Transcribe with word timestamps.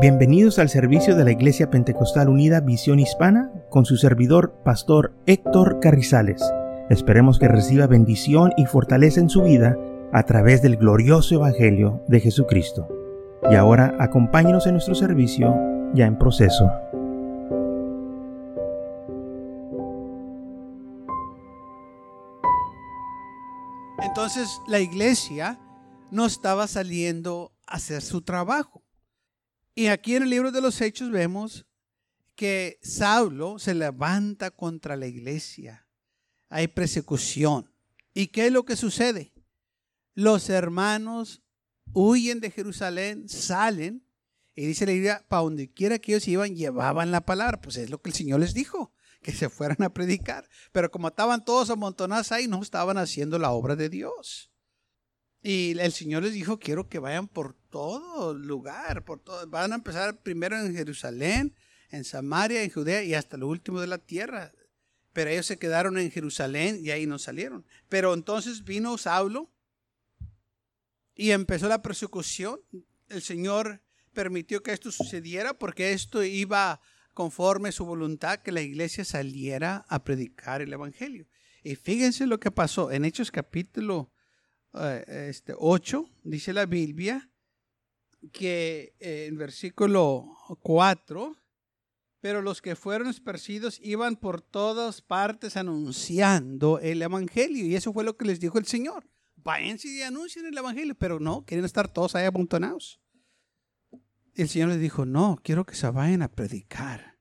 Bienvenidos 0.00 0.60
al 0.60 0.68
servicio 0.68 1.16
de 1.16 1.24
la 1.24 1.32
Iglesia 1.32 1.70
Pentecostal 1.70 2.28
Unida 2.28 2.60
Visión 2.60 3.00
Hispana 3.00 3.50
con 3.68 3.84
su 3.84 3.96
servidor, 3.96 4.54
Pastor 4.64 5.12
Héctor 5.26 5.80
Carrizales. 5.80 6.40
Esperemos 6.88 7.40
que 7.40 7.48
reciba 7.48 7.88
bendición 7.88 8.52
y 8.56 8.66
fortaleza 8.66 9.18
en 9.18 9.28
su 9.28 9.42
vida 9.42 9.76
a 10.12 10.22
través 10.22 10.62
del 10.62 10.76
glorioso 10.76 11.34
Evangelio 11.34 12.04
de 12.06 12.20
Jesucristo. 12.20 12.86
Y 13.50 13.56
ahora 13.56 13.96
acompáñenos 13.98 14.68
en 14.68 14.74
nuestro 14.74 14.94
servicio 14.94 15.52
ya 15.94 16.06
en 16.06 16.16
proceso. 16.16 16.70
Entonces 24.00 24.60
la 24.68 24.78
iglesia 24.78 25.58
no 26.12 26.24
estaba 26.24 26.68
saliendo 26.68 27.50
a 27.66 27.74
hacer 27.74 28.00
su 28.00 28.22
trabajo. 28.22 28.84
Y 29.78 29.86
aquí 29.86 30.16
en 30.16 30.24
el 30.24 30.30
libro 30.30 30.50
de 30.50 30.60
los 30.60 30.80
Hechos 30.80 31.08
vemos 31.08 31.64
que 32.34 32.80
Saulo 32.82 33.60
se 33.60 33.74
levanta 33.74 34.50
contra 34.50 34.96
la 34.96 35.06
iglesia. 35.06 35.86
Hay 36.48 36.66
persecución. 36.66 37.72
¿Y 38.12 38.26
qué 38.26 38.46
es 38.46 38.52
lo 38.52 38.64
que 38.64 38.74
sucede? 38.74 39.32
Los 40.14 40.50
hermanos 40.50 41.44
huyen 41.92 42.40
de 42.40 42.50
Jerusalén, 42.50 43.28
salen, 43.28 44.04
y 44.56 44.66
dice 44.66 44.84
la 44.84 44.90
Biblia, 44.94 45.24
para 45.28 45.42
donde 45.42 45.72
quiera 45.72 46.00
que 46.00 46.10
ellos 46.10 46.26
iban, 46.26 46.56
llevaban 46.56 47.12
la 47.12 47.24
palabra. 47.24 47.60
Pues 47.60 47.76
es 47.76 47.88
lo 47.88 48.02
que 48.02 48.10
el 48.10 48.16
Señor 48.16 48.40
les 48.40 48.54
dijo, 48.54 48.92
que 49.22 49.30
se 49.30 49.48
fueran 49.48 49.84
a 49.84 49.94
predicar. 49.94 50.48
Pero 50.72 50.90
como 50.90 51.06
estaban 51.06 51.44
todos 51.44 51.70
amontonados 51.70 52.32
ahí, 52.32 52.48
no 52.48 52.60
estaban 52.60 52.98
haciendo 52.98 53.38
la 53.38 53.52
obra 53.52 53.76
de 53.76 53.88
Dios. 53.88 54.50
Y 55.50 55.70
el 55.80 55.92
Señor 55.92 56.24
les 56.24 56.34
dijo, 56.34 56.58
quiero 56.58 56.90
que 56.90 56.98
vayan 56.98 57.26
por 57.26 57.54
todo 57.54 58.34
lugar, 58.34 59.06
por 59.06 59.18
todo. 59.18 59.46
Van 59.48 59.72
a 59.72 59.76
empezar 59.76 60.20
primero 60.20 60.60
en 60.60 60.74
Jerusalén, 60.74 61.54
en 61.88 62.04
Samaria, 62.04 62.62
en 62.62 62.68
Judea 62.68 63.02
y 63.02 63.14
hasta 63.14 63.38
lo 63.38 63.48
último 63.48 63.80
de 63.80 63.86
la 63.86 63.96
tierra. 63.96 64.52
Pero 65.14 65.30
ellos 65.30 65.46
se 65.46 65.58
quedaron 65.58 65.96
en 65.96 66.10
Jerusalén 66.10 66.80
y 66.82 66.90
ahí 66.90 67.06
no 67.06 67.18
salieron. 67.18 67.64
Pero 67.88 68.12
entonces 68.12 68.62
vino 68.62 68.98
Saulo 68.98 69.50
y 71.14 71.30
empezó 71.30 71.66
la 71.66 71.80
persecución. 71.80 72.60
El 73.08 73.22
Señor 73.22 73.80
permitió 74.12 74.62
que 74.62 74.72
esto 74.72 74.92
sucediera 74.92 75.54
porque 75.54 75.92
esto 75.92 76.22
iba 76.22 76.82
conforme 77.14 77.72
su 77.72 77.86
voluntad 77.86 78.40
que 78.40 78.52
la 78.52 78.60
iglesia 78.60 79.02
saliera 79.02 79.86
a 79.88 80.04
predicar 80.04 80.60
el 80.60 80.74
Evangelio. 80.74 81.26
Y 81.62 81.74
fíjense 81.74 82.26
lo 82.26 82.38
que 82.38 82.50
pasó 82.50 82.92
en 82.92 83.06
Hechos 83.06 83.30
capítulo 83.30 84.12
este, 84.72 85.54
8, 85.56 86.08
dice 86.24 86.52
la 86.52 86.66
Biblia, 86.66 87.30
que 88.32 88.94
eh, 88.98 89.26
en 89.28 89.36
versículo 89.38 90.26
4, 90.60 91.36
pero 92.20 92.42
los 92.42 92.60
que 92.60 92.74
fueron 92.74 93.08
esparcidos 93.08 93.80
iban 93.82 94.16
por 94.16 94.40
todas 94.40 95.02
partes 95.02 95.56
anunciando 95.56 96.80
el 96.80 97.00
Evangelio. 97.00 97.64
Y 97.64 97.76
eso 97.76 97.92
fue 97.92 98.04
lo 98.04 98.16
que 98.16 98.24
les 98.24 98.40
dijo 98.40 98.58
el 98.58 98.66
Señor. 98.66 99.08
Váyanse 99.36 99.88
y 99.88 100.02
anuncien 100.02 100.46
el 100.46 100.58
Evangelio, 100.58 100.96
pero 100.96 101.20
no, 101.20 101.44
quieren 101.44 101.64
estar 101.64 101.92
todos 101.92 102.16
ahí 102.16 102.26
amontonados. 102.26 103.00
El 104.34 104.48
Señor 104.48 104.70
les 104.70 104.80
dijo, 104.80 105.06
no, 105.06 105.38
quiero 105.42 105.64
que 105.64 105.76
se 105.76 105.88
vayan 105.90 106.22
a 106.22 106.28
predicar. 106.30 107.18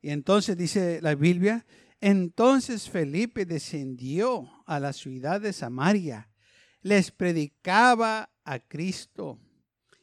Y 0.00 0.10
entonces 0.10 0.56
dice 0.56 1.00
la 1.02 1.14
Biblia, 1.14 1.66
entonces 2.00 2.88
Felipe 2.88 3.46
descendió 3.46 4.48
a 4.66 4.78
la 4.78 4.92
ciudad 4.92 5.40
de 5.40 5.52
Samaria 5.52 6.30
les 6.86 7.10
predicaba 7.10 8.30
a 8.44 8.60
Cristo. 8.60 9.40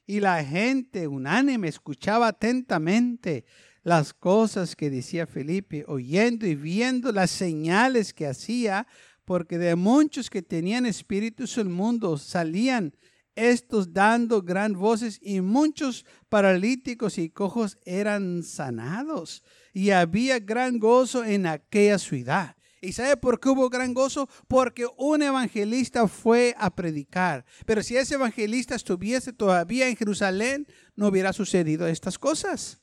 Y 0.05 0.19
la 0.19 0.43
gente 0.43 1.07
unánime 1.07 1.69
escuchaba 1.69 2.27
atentamente 2.27 3.45
las 3.83 4.13
cosas 4.13 4.75
que 4.75 4.89
decía 4.89 5.25
Felipe, 5.25 5.85
oyendo 5.87 6.45
y 6.45 6.55
viendo 6.55 7.13
las 7.13 7.31
señales 7.31 8.13
que 8.13 8.27
hacía, 8.27 8.85
porque 9.23 9.57
de 9.57 9.77
muchos 9.77 10.29
que 10.29 10.41
tenían 10.41 10.85
espíritus 10.85 11.57
el 11.57 11.69
mundo 11.69 12.17
salían 12.17 12.93
estos 13.35 13.93
dando 13.93 14.41
gran 14.41 14.73
voces 14.73 15.19
y 15.21 15.39
muchos 15.39 16.05
paralíticos 16.27 17.17
y 17.17 17.29
cojos 17.29 17.77
eran 17.85 18.43
sanados. 18.43 19.41
Y 19.71 19.91
había 19.91 20.39
gran 20.39 20.79
gozo 20.79 21.23
en 21.23 21.47
aquella 21.47 21.97
ciudad. 21.97 22.57
¿Y 22.83 22.91
sabe 22.91 23.15
por 23.15 23.39
qué 23.39 23.47
hubo 23.47 23.69
gran 23.69 23.93
gozo? 23.93 24.27
Porque 24.49 24.85
un 24.97 25.21
evangelista 25.21 26.05
fue 26.09 26.53
a 26.57 26.75
predicar. 26.75 27.45
Pero 27.65 27.81
si 27.81 27.95
ese 27.95 28.15
evangelista 28.15 28.75
estuviese 28.75 29.31
todavía 29.31 29.87
en 29.87 29.95
Jerusalén, 29.95 30.67
no 30.97 31.07
hubiera 31.07 31.31
sucedido 31.31 31.87
estas 31.87 32.19
cosas. 32.19 32.81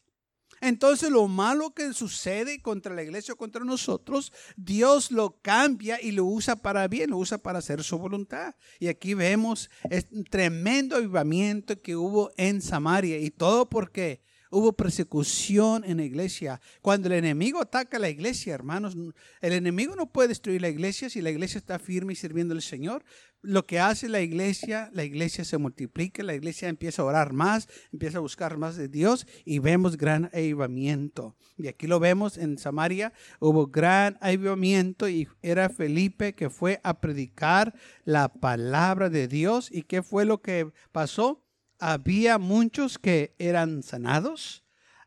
Entonces 0.63 1.11
lo 1.11 1.29
malo 1.29 1.75
que 1.75 1.93
sucede 1.93 2.63
contra 2.63 2.95
la 2.95 3.03
iglesia 3.03 3.35
o 3.35 3.37
contra 3.37 3.63
nosotros, 3.63 4.33
Dios 4.57 5.11
lo 5.11 5.39
cambia 5.43 6.01
y 6.01 6.13
lo 6.13 6.25
usa 6.25 6.57
para 6.57 6.89
bien, 6.89 7.11
lo 7.11 7.19
usa 7.19 7.37
para 7.37 7.59
hacer 7.59 7.85
su 7.85 7.99
voluntad. 7.99 8.55
Y 8.79 8.89
aquí 8.89 9.13
vemos 9.13 9.69
el 9.91 10.05
tremendo 10.31 10.97
avivamiento 10.97 11.79
que 11.79 11.95
hubo 11.95 12.31
en 12.39 12.63
Samaria. 12.63 13.19
Y 13.19 13.31
todo 13.31 13.69
porque 13.69 14.23
Hubo 14.53 14.73
persecución 14.73 15.85
en 15.85 15.99
la 15.99 16.03
iglesia. 16.03 16.61
Cuando 16.83 17.07
el 17.07 17.15
enemigo 17.15 17.61
ataca 17.61 17.99
a 17.99 18.01
la 18.01 18.09
iglesia, 18.09 18.53
hermanos, 18.53 18.97
el 19.41 19.53
enemigo 19.53 19.95
no 19.95 20.11
puede 20.11 20.29
destruir 20.29 20.61
la 20.61 20.69
iglesia 20.69 21.09
si 21.09 21.21
la 21.21 21.31
iglesia 21.31 21.59
está 21.59 21.79
firme 21.79 22.15
y 22.15 22.17
sirviendo 22.17 22.53
al 22.53 22.63
Señor. 22.63 23.05
Lo 23.43 23.65
que 23.65 23.79
hace 23.79 24.09
la 24.09 24.21
iglesia, 24.21 24.91
la 24.93 25.05
iglesia 25.05 25.45
se 25.45 25.57
multiplica, 25.57 26.25
la 26.25 26.35
iglesia 26.35 26.69
empieza 26.69 27.03
a 27.03 27.05
orar 27.05 27.33
más, 27.33 27.69
empieza 27.93 28.19
a 28.19 28.23
buscar 28.23 28.59
más 28.59 28.77
de 28.77 28.89
Dios 28.89 29.25
y 29.45 29.61
vemos 29.61 29.97
gran 29.97 30.29
avivamiento. 30.35 31.37
Y 31.57 31.69
aquí 31.69 31.87
lo 31.87 32.01
vemos 32.01 32.37
en 32.37 32.59
Samaria, 32.59 33.13
hubo 33.39 33.69
gran 33.69 34.19
avivamiento 34.21 35.09
y 35.09 35.29
era 35.43 35.69
Felipe 35.71 36.35
que 36.35 36.51
fue 36.51 36.81
a 36.83 37.01
predicar 37.01 37.73
la 38.05 38.29
palabra 38.33 39.11
de 39.11 39.29
Dios. 39.29 39.71
¿Y 39.71 39.83
qué 39.83 40.03
fue 40.03 40.25
lo 40.25 40.43
que 40.43 40.73
pasó? 40.91 41.47
Había 41.81 42.39
muchos 42.39 42.99
que 42.99 43.35
eran 43.39 43.83
sanados, 43.83 44.65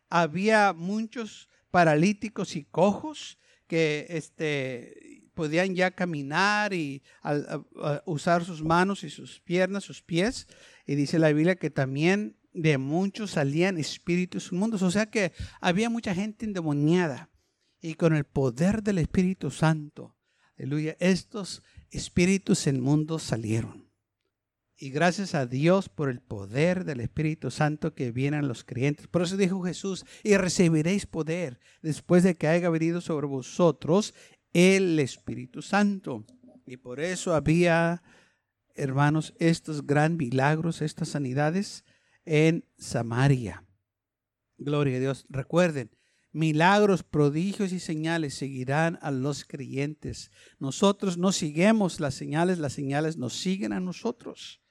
había 0.10 0.74
muchos 0.74 1.50
paralíticos 1.72 2.56
y 2.56 2.66
cojos 2.66 3.40
que 3.68 4.06
este, 4.10 5.24
podían 5.34 5.76
ya 5.76 5.92
caminar 5.92 6.74
y 6.74 7.02
usar 8.06 8.44
sus 8.44 8.64
manos 8.64 9.04
y 9.04 9.10
sus 9.10 9.40
piernas, 9.42 9.84
sus 9.84 10.02
pies. 10.02 10.48
Y 10.86 10.96
dice 10.96 11.20
la 11.20 11.32
Biblia 11.32 11.56
que 11.56 11.70
también 11.70 12.38
de 12.54 12.78
muchos 12.78 13.32
salían 13.32 13.78
espíritus 13.78 14.52
inmundos. 14.52 14.82
O 14.82 14.92
sea 14.92 15.08
que 15.08 15.32
había 15.62 15.90
mucha 15.90 16.14
gente 16.14 16.46
endemoniada. 16.46 17.30
Y 17.82 17.96
con 17.96 18.16
el 18.16 18.24
poder 18.24 18.82
del 18.82 19.00
Espíritu 19.00 19.52
Santo, 19.52 20.16
aleluya, 20.58 20.96
estos 21.00 21.64
espíritus 21.92 22.66
inmundos 22.66 23.24
salieron. 23.24 23.83
Y 24.76 24.90
gracias 24.90 25.36
a 25.36 25.46
Dios 25.46 25.88
por 25.88 26.10
el 26.10 26.20
poder 26.20 26.84
del 26.84 27.00
Espíritu 27.00 27.52
Santo 27.52 27.94
que 27.94 28.12
viene 28.12 28.38
a 28.38 28.42
los 28.42 28.64
creyentes. 28.64 29.08
Por 29.08 29.22
eso 29.22 29.38
dijo 29.38 29.62
Jesús, 29.62 30.06
y 30.24 30.36
recibiréis 30.36 31.06
poder 31.06 31.60
después 31.82 32.24
de 32.24 32.36
que 32.36 32.48
haya 32.48 32.70
venido 32.70 33.00
sobre 33.00 33.28
vosotros 33.28 34.14
el 34.52 35.00
Espíritu 35.00 35.62
Santo. 35.62 36.26
Y 36.66 36.78
por 36.78 37.00
eso 37.00 37.36
había, 37.36 38.04
hermanos, 38.76 39.34
estos 39.38 39.86
gran 39.86 40.18
milagros, 40.18 40.82
estas 40.82 41.10
sanidades 41.10 41.86
en 42.26 42.66
Samaria. 42.78 43.66
Gloria 44.58 44.98
a 44.98 45.00
Dios. 45.00 45.26
Recuerden, 45.30 45.92
milagros, 46.32 47.04
prodigios 47.04 47.72
y 47.74 47.80
señales 47.80 48.34
seguirán 48.34 48.98
a 49.02 49.12
los 49.12 49.46
creyentes. 49.46 50.32
Nosotros 50.58 51.18
no 51.18 51.32
seguimos 51.32 52.00
las 52.00 52.16
señales, 52.16 52.58
las 52.58 52.74
señales 52.74 53.18
nos 53.18 53.34
siguen 53.34 53.74
a 53.74 53.80
nosotros. 53.80 54.63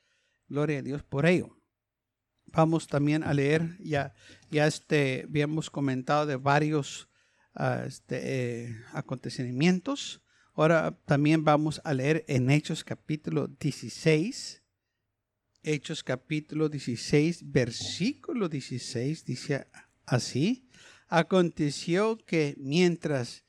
Gloria 0.53 0.81
a 0.81 0.83
Dios 0.83 1.03
por 1.03 1.25
ello. 1.25 1.57
Vamos 2.45 2.87
también 2.87 3.25
a 3.25 3.33
leer, 3.33 3.75
ya, 3.81 4.13
ya 4.51 4.66
este, 4.66 5.25
habíamos 5.27 5.71
comentado 5.71 6.27
de 6.27 6.37
varios 6.37 7.09
ah, 7.54 7.84
este, 7.87 8.66
eh, 8.66 8.77
acontecimientos. 8.93 10.21
Ahora 10.53 10.95
también 11.07 11.43
vamos 11.43 11.81
a 11.84 11.95
leer 11.95 12.27
en 12.28 12.51
Hechos 12.51 12.84
capítulo 12.84 13.47
16. 13.49 14.63
Hechos 15.63 16.04
capítulo 16.04 16.69
16, 16.69 17.51
versículo 17.51 18.51
16, 18.51 19.25
dice 19.25 19.69
así. 20.05 20.69
Aconteció 21.09 22.19
que 22.19 22.57
mientras 22.59 23.47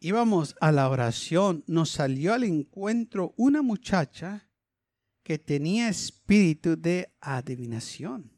íbamos 0.00 0.56
a 0.62 0.72
la 0.72 0.88
oración, 0.88 1.62
nos 1.66 1.90
salió 1.90 2.32
al 2.32 2.44
encuentro 2.44 3.34
una 3.36 3.60
muchacha 3.60 4.46
que 5.26 5.40
tenía 5.40 5.88
espíritu 5.88 6.76
de 6.76 7.12
adivinación, 7.20 8.30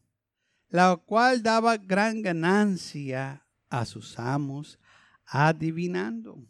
la 0.70 0.96
cual 0.96 1.42
daba 1.42 1.76
gran 1.76 2.22
ganancia 2.22 3.46
a 3.68 3.84
sus 3.84 4.18
amos 4.18 4.78
adivinando. 5.26 6.42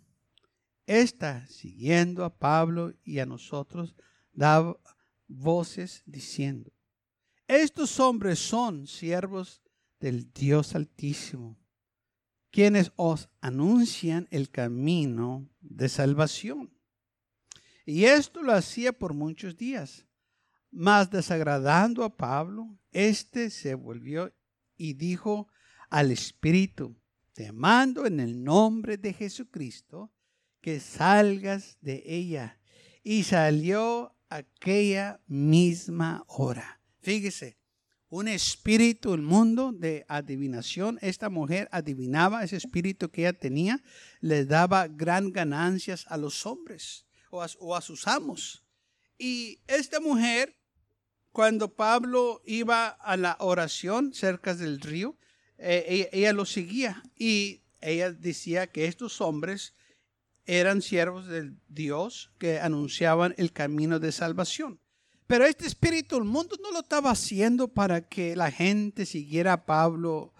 Esta, 0.86 1.44
siguiendo 1.48 2.24
a 2.24 2.38
Pablo 2.38 2.94
y 3.02 3.18
a 3.18 3.26
nosotros, 3.26 3.96
daba 4.30 4.78
voces 5.26 6.04
diciendo, 6.06 6.72
estos 7.48 7.98
hombres 7.98 8.38
son 8.38 8.86
siervos 8.86 9.60
del 9.98 10.32
Dios 10.32 10.76
Altísimo, 10.76 11.58
quienes 12.52 12.92
os 12.94 13.28
anuncian 13.40 14.28
el 14.30 14.50
camino 14.50 15.50
de 15.58 15.88
salvación. 15.88 16.72
Y 17.84 18.04
esto 18.04 18.40
lo 18.40 18.52
hacía 18.52 18.92
por 18.92 19.14
muchos 19.14 19.56
días. 19.56 20.07
Mas 20.70 21.10
desagradando 21.10 22.04
a 22.04 22.16
Pablo, 22.16 22.78
éste 22.92 23.50
se 23.50 23.74
volvió 23.74 24.32
y 24.76 24.94
dijo 24.94 25.48
al 25.90 26.10
Espíritu, 26.10 26.96
te 27.32 27.52
mando 27.52 28.04
en 28.06 28.20
el 28.20 28.42
nombre 28.42 28.96
de 28.96 29.12
Jesucristo 29.12 30.12
que 30.60 30.80
salgas 30.80 31.78
de 31.80 32.02
ella. 32.04 32.58
Y 33.02 33.22
salió 33.22 34.14
aquella 34.28 35.20
misma 35.26 36.24
hora. 36.26 36.80
Fíjese, 37.00 37.58
un 38.10 38.28
espíritu, 38.28 39.14
el 39.14 39.22
mundo 39.22 39.72
de 39.72 40.04
adivinación. 40.08 40.98
Esta 41.02 41.28
mujer 41.28 41.68
adivinaba 41.72 42.42
ese 42.42 42.56
espíritu 42.56 43.10
que 43.10 43.22
ella 43.22 43.32
tenía, 43.32 43.82
le 44.20 44.44
daba 44.44 44.88
gran 44.88 45.30
ganancias 45.30 46.06
a 46.08 46.16
los 46.16 46.46
hombres 46.46 47.06
o 47.30 47.74
a, 47.74 47.80
sus 47.80 48.06
amos. 48.08 48.64
Y 49.18 49.60
esta 49.66 50.00
mujer, 50.00 50.57
cuando 51.38 51.72
Pablo 51.72 52.42
iba 52.46 52.88
a 52.88 53.16
la 53.16 53.36
oración 53.38 54.12
cerca 54.12 54.56
del 54.56 54.80
río, 54.80 55.16
eh, 55.56 55.84
ella, 55.86 56.08
ella 56.10 56.32
lo 56.32 56.44
seguía 56.44 57.00
y 57.14 57.62
ella 57.80 58.10
decía 58.10 58.66
que 58.66 58.86
estos 58.86 59.20
hombres 59.20 59.72
eran 60.46 60.82
siervos 60.82 61.28
de 61.28 61.52
Dios 61.68 62.32
que 62.38 62.58
anunciaban 62.58 63.36
el 63.38 63.52
camino 63.52 64.00
de 64.00 64.10
salvación. 64.10 64.80
Pero 65.28 65.46
este 65.46 65.64
espíritu 65.64 66.16
del 66.16 66.24
mundo 66.24 66.56
no 66.60 66.72
lo 66.72 66.80
estaba 66.80 67.12
haciendo 67.12 67.68
para 67.68 68.00
que 68.08 68.34
la 68.34 68.50
gente 68.50 69.06
siguiera 69.06 69.52
a 69.52 69.64
Pablo. 69.64 70.34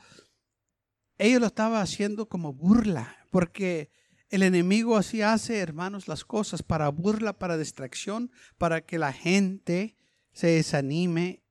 Ellos 1.16 1.40
lo 1.40 1.46
estaba 1.46 1.80
haciendo 1.80 2.28
como 2.28 2.52
burla, 2.52 3.24
porque 3.30 3.92
el 4.30 4.42
enemigo 4.42 4.96
así 4.96 5.22
hace, 5.22 5.58
hermanos, 5.58 6.08
las 6.08 6.24
cosas 6.24 6.64
para 6.64 6.88
burla, 6.88 7.38
para 7.38 7.56
distracción, 7.56 8.32
para 8.56 8.80
que 8.80 8.98
la 8.98 9.12
gente 9.12 9.94
se 10.38 10.46
desanime. 10.46 11.42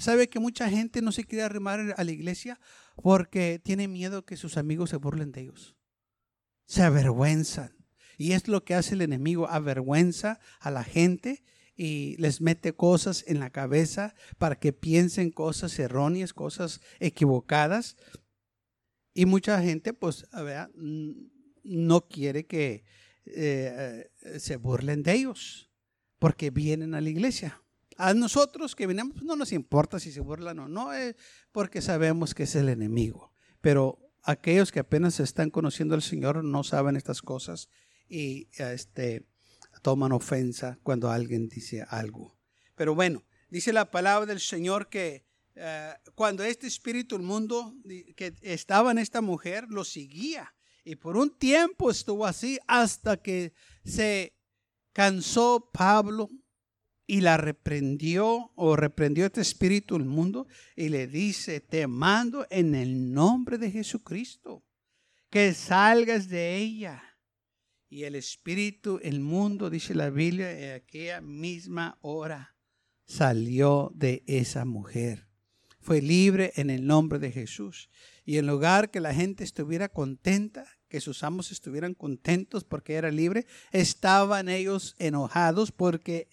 ¿Sabe 0.00 0.28
que 0.28 0.40
mucha 0.40 0.68
gente 0.68 1.02
no 1.02 1.12
se 1.12 1.22
quiere 1.22 1.44
arrimar 1.44 1.94
a 1.96 2.02
la 2.02 2.10
iglesia 2.10 2.58
porque 3.00 3.60
tiene 3.62 3.86
miedo 3.86 4.24
que 4.24 4.36
sus 4.36 4.56
amigos 4.56 4.90
se 4.90 4.96
burlen 4.96 5.30
de 5.30 5.42
ellos? 5.42 5.76
Se 6.66 6.82
avergüenzan. 6.82 7.76
Y 8.18 8.32
es 8.32 8.48
lo 8.48 8.64
que 8.64 8.74
hace 8.74 8.94
el 8.94 9.02
enemigo, 9.02 9.48
avergüenza 9.48 10.40
a 10.58 10.72
la 10.72 10.82
gente 10.82 11.44
y 11.76 12.16
les 12.18 12.40
mete 12.40 12.72
cosas 12.72 13.22
en 13.28 13.38
la 13.38 13.50
cabeza 13.50 14.16
para 14.36 14.56
que 14.56 14.72
piensen 14.72 15.30
cosas 15.30 15.78
erróneas, 15.78 16.34
cosas 16.34 16.80
equivocadas. 16.98 17.96
Y 19.14 19.26
mucha 19.26 19.62
gente, 19.62 19.94
pues, 19.94 20.26
no 21.62 22.08
quiere 22.08 22.46
que 22.46 22.82
eh, 23.26 24.10
se 24.40 24.56
burlen 24.56 25.04
de 25.04 25.12
ellos, 25.12 25.69
porque 26.20 26.50
vienen 26.50 26.94
a 26.94 27.00
la 27.00 27.08
iglesia. 27.08 27.60
A 27.96 28.14
nosotros 28.14 28.76
que 28.76 28.86
venimos, 28.86 29.14
pues, 29.14 29.24
no 29.24 29.34
nos 29.34 29.52
importa 29.52 29.98
si 29.98 30.12
se 30.12 30.20
burlan 30.20 30.60
o 30.60 30.68
no, 30.68 30.94
eh, 30.94 31.16
porque 31.50 31.82
sabemos 31.82 32.34
que 32.34 32.44
es 32.44 32.54
el 32.54 32.68
enemigo. 32.68 33.32
Pero 33.60 33.98
aquellos 34.22 34.70
que 34.70 34.78
apenas 34.78 35.18
están 35.18 35.50
conociendo 35.50 35.96
al 35.96 36.02
Señor 36.02 36.44
no 36.44 36.62
saben 36.62 36.94
estas 36.94 37.22
cosas 37.22 37.68
y 38.08 38.48
este, 38.58 39.26
toman 39.82 40.12
ofensa 40.12 40.78
cuando 40.82 41.10
alguien 41.10 41.48
dice 41.48 41.84
algo. 41.88 42.38
Pero 42.76 42.94
bueno, 42.94 43.24
dice 43.48 43.72
la 43.72 43.90
palabra 43.90 44.26
del 44.26 44.40
Señor 44.40 44.88
que 44.88 45.24
eh, 45.54 45.94
cuando 46.14 46.44
este 46.44 46.66
espíritu 46.66 47.16
del 47.16 47.26
mundo 47.26 47.74
que 48.14 48.34
estaba 48.42 48.90
en 48.92 48.98
esta 48.98 49.20
mujer 49.20 49.66
lo 49.68 49.84
seguía 49.84 50.54
y 50.84 50.96
por 50.96 51.16
un 51.16 51.30
tiempo 51.36 51.90
estuvo 51.90 52.26
así 52.26 52.58
hasta 52.66 53.16
que 53.16 53.52
se 53.84 54.39
cansó 54.92 55.70
Pablo 55.72 56.28
y 57.06 57.20
la 57.22 57.36
reprendió 57.36 58.52
o 58.54 58.76
reprendió 58.76 59.26
este 59.26 59.40
espíritu 59.40 59.98
del 59.98 60.06
mundo 60.06 60.46
y 60.76 60.88
le 60.88 61.06
dice, 61.06 61.60
te 61.60 61.86
mando 61.86 62.46
en 62.50 62.74
el 62.74 63.12
nombre 63.12 63.58
de 63.58 63.70
Jesucristo 63.70 64.64
que 65.28 65.54
salgas 65.54 66.28
de 66.28 66.56
ella 66.56 67.02
y 67.88 68.04
el 68.04 68.14
espíritu, 68.14 69.00
el 69.02 69.18
mundo, 69.18 69.68
dice 69.68 69.94
la 69.96 70.10
Biblia, 70.10 70.52
en 70.56 70.74
aquella 70.74 71.20
misma 71.20 71.98
hora 72.00 72.54
salió 73.04 73.90
de 73.96 74.22
esa 74.26 74.64
mujer. 74.64 75.26
Fue 75.80 76.00
libre 76.00 76.52
en 76.54 76.70
el 76.70 76.86
nombre 76.86 77.18
de 77.18 77.32
Jesús. 77.32 77.90
Y 78.24 78.36
en 78.36 78.46
lugar 78.46 78.92
que 78.92 79.00
la 79.00 79.12
gente 79.12 79.42
estuviera 79.42 79.88
contenta, 79.88 80.78
que 80.90 81.00
sus 81.00 81.22
amos 81.22 81.52
estuvieran 81.52 81.94
contentos 81.94 82.64
porque 82.64 82.94
era 82.94 83.10
libre, 83.10 83.46
estaban 83.70 84.48
ellos 84.48 84.96
enojados 84.98 85.70
porque 85.70 86.28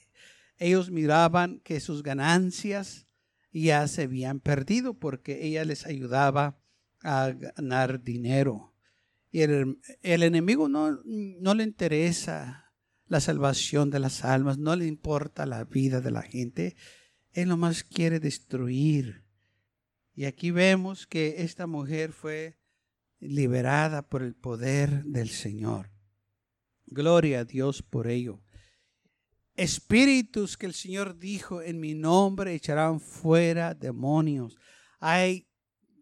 ellos 0.57 0.89
miraban 0.89 1.59
que 1.59 1.79
sus 1.79 2.01
ganancias 2.01 3.07
ya 3.53 3.87
se 3.87 4.03
habían 4.03 4.39
perdido 4.39 4.95
porque 4.95 5.45
ella 5.45 5.63
les 5.63 5.85
ayudaba 5.85 6.59
a 7.03 7.29
ganar 7.29 8.03
dinero. 8.03 8.73
Y 9.29 9.41
el, 9.41 9.77
enemigo 10.01 10.67
no, 10.67 10.99
no 11.05 11.53
le 11.53 11.63
interesa 11.63 12.73
la 13.05 13.19
salvación 13.19 13.91
de 13.91 13.99
las 13.99 14.25
almas, 14.25 14.57
no 14.57 14.75
le 14.75 14.87
importa 14.87 15.45
la 15.45 15.63
vida 15.65 16.01
de 16.01 16.11
la 16.11 16.23
gente. 16.23 16.75
Él 17.31 17.49
nomás 17.49 17.83
quiere 17.83 18.19
destruir. 18.19 19.23
Y 20.15 20.25
aquí 20.25 20.49
vemos 20.49 21.05
que 21.05 21.43
esta 21.43 21.67
mujer 21.67 22.11
fue 22.11 22.57
liberada 23.19 24.07
por 24.07 24.23
el 24.23 24.35
poder 24.35 25.03
del 25.03 25.29
Señor. 25.29 25.91
Gloria 26.85 27.39
a 27.39 27.45
Dios 27.45 27.81
por 27.81 28.07
ello. 28.07 28.41
Espíritus 29.55 30.55
que 30.55 30.67
el 30.67 30.73
Señor 30.73 31.17
dijo 31.17 31.61
en 31.61 31.79
mi 31.79 31.95
nombre 31.95 32.53
echarán 32.53 32.99
fuera 32.99 33.73
demonios. 33.73 34.55
Hay 34.99 35.46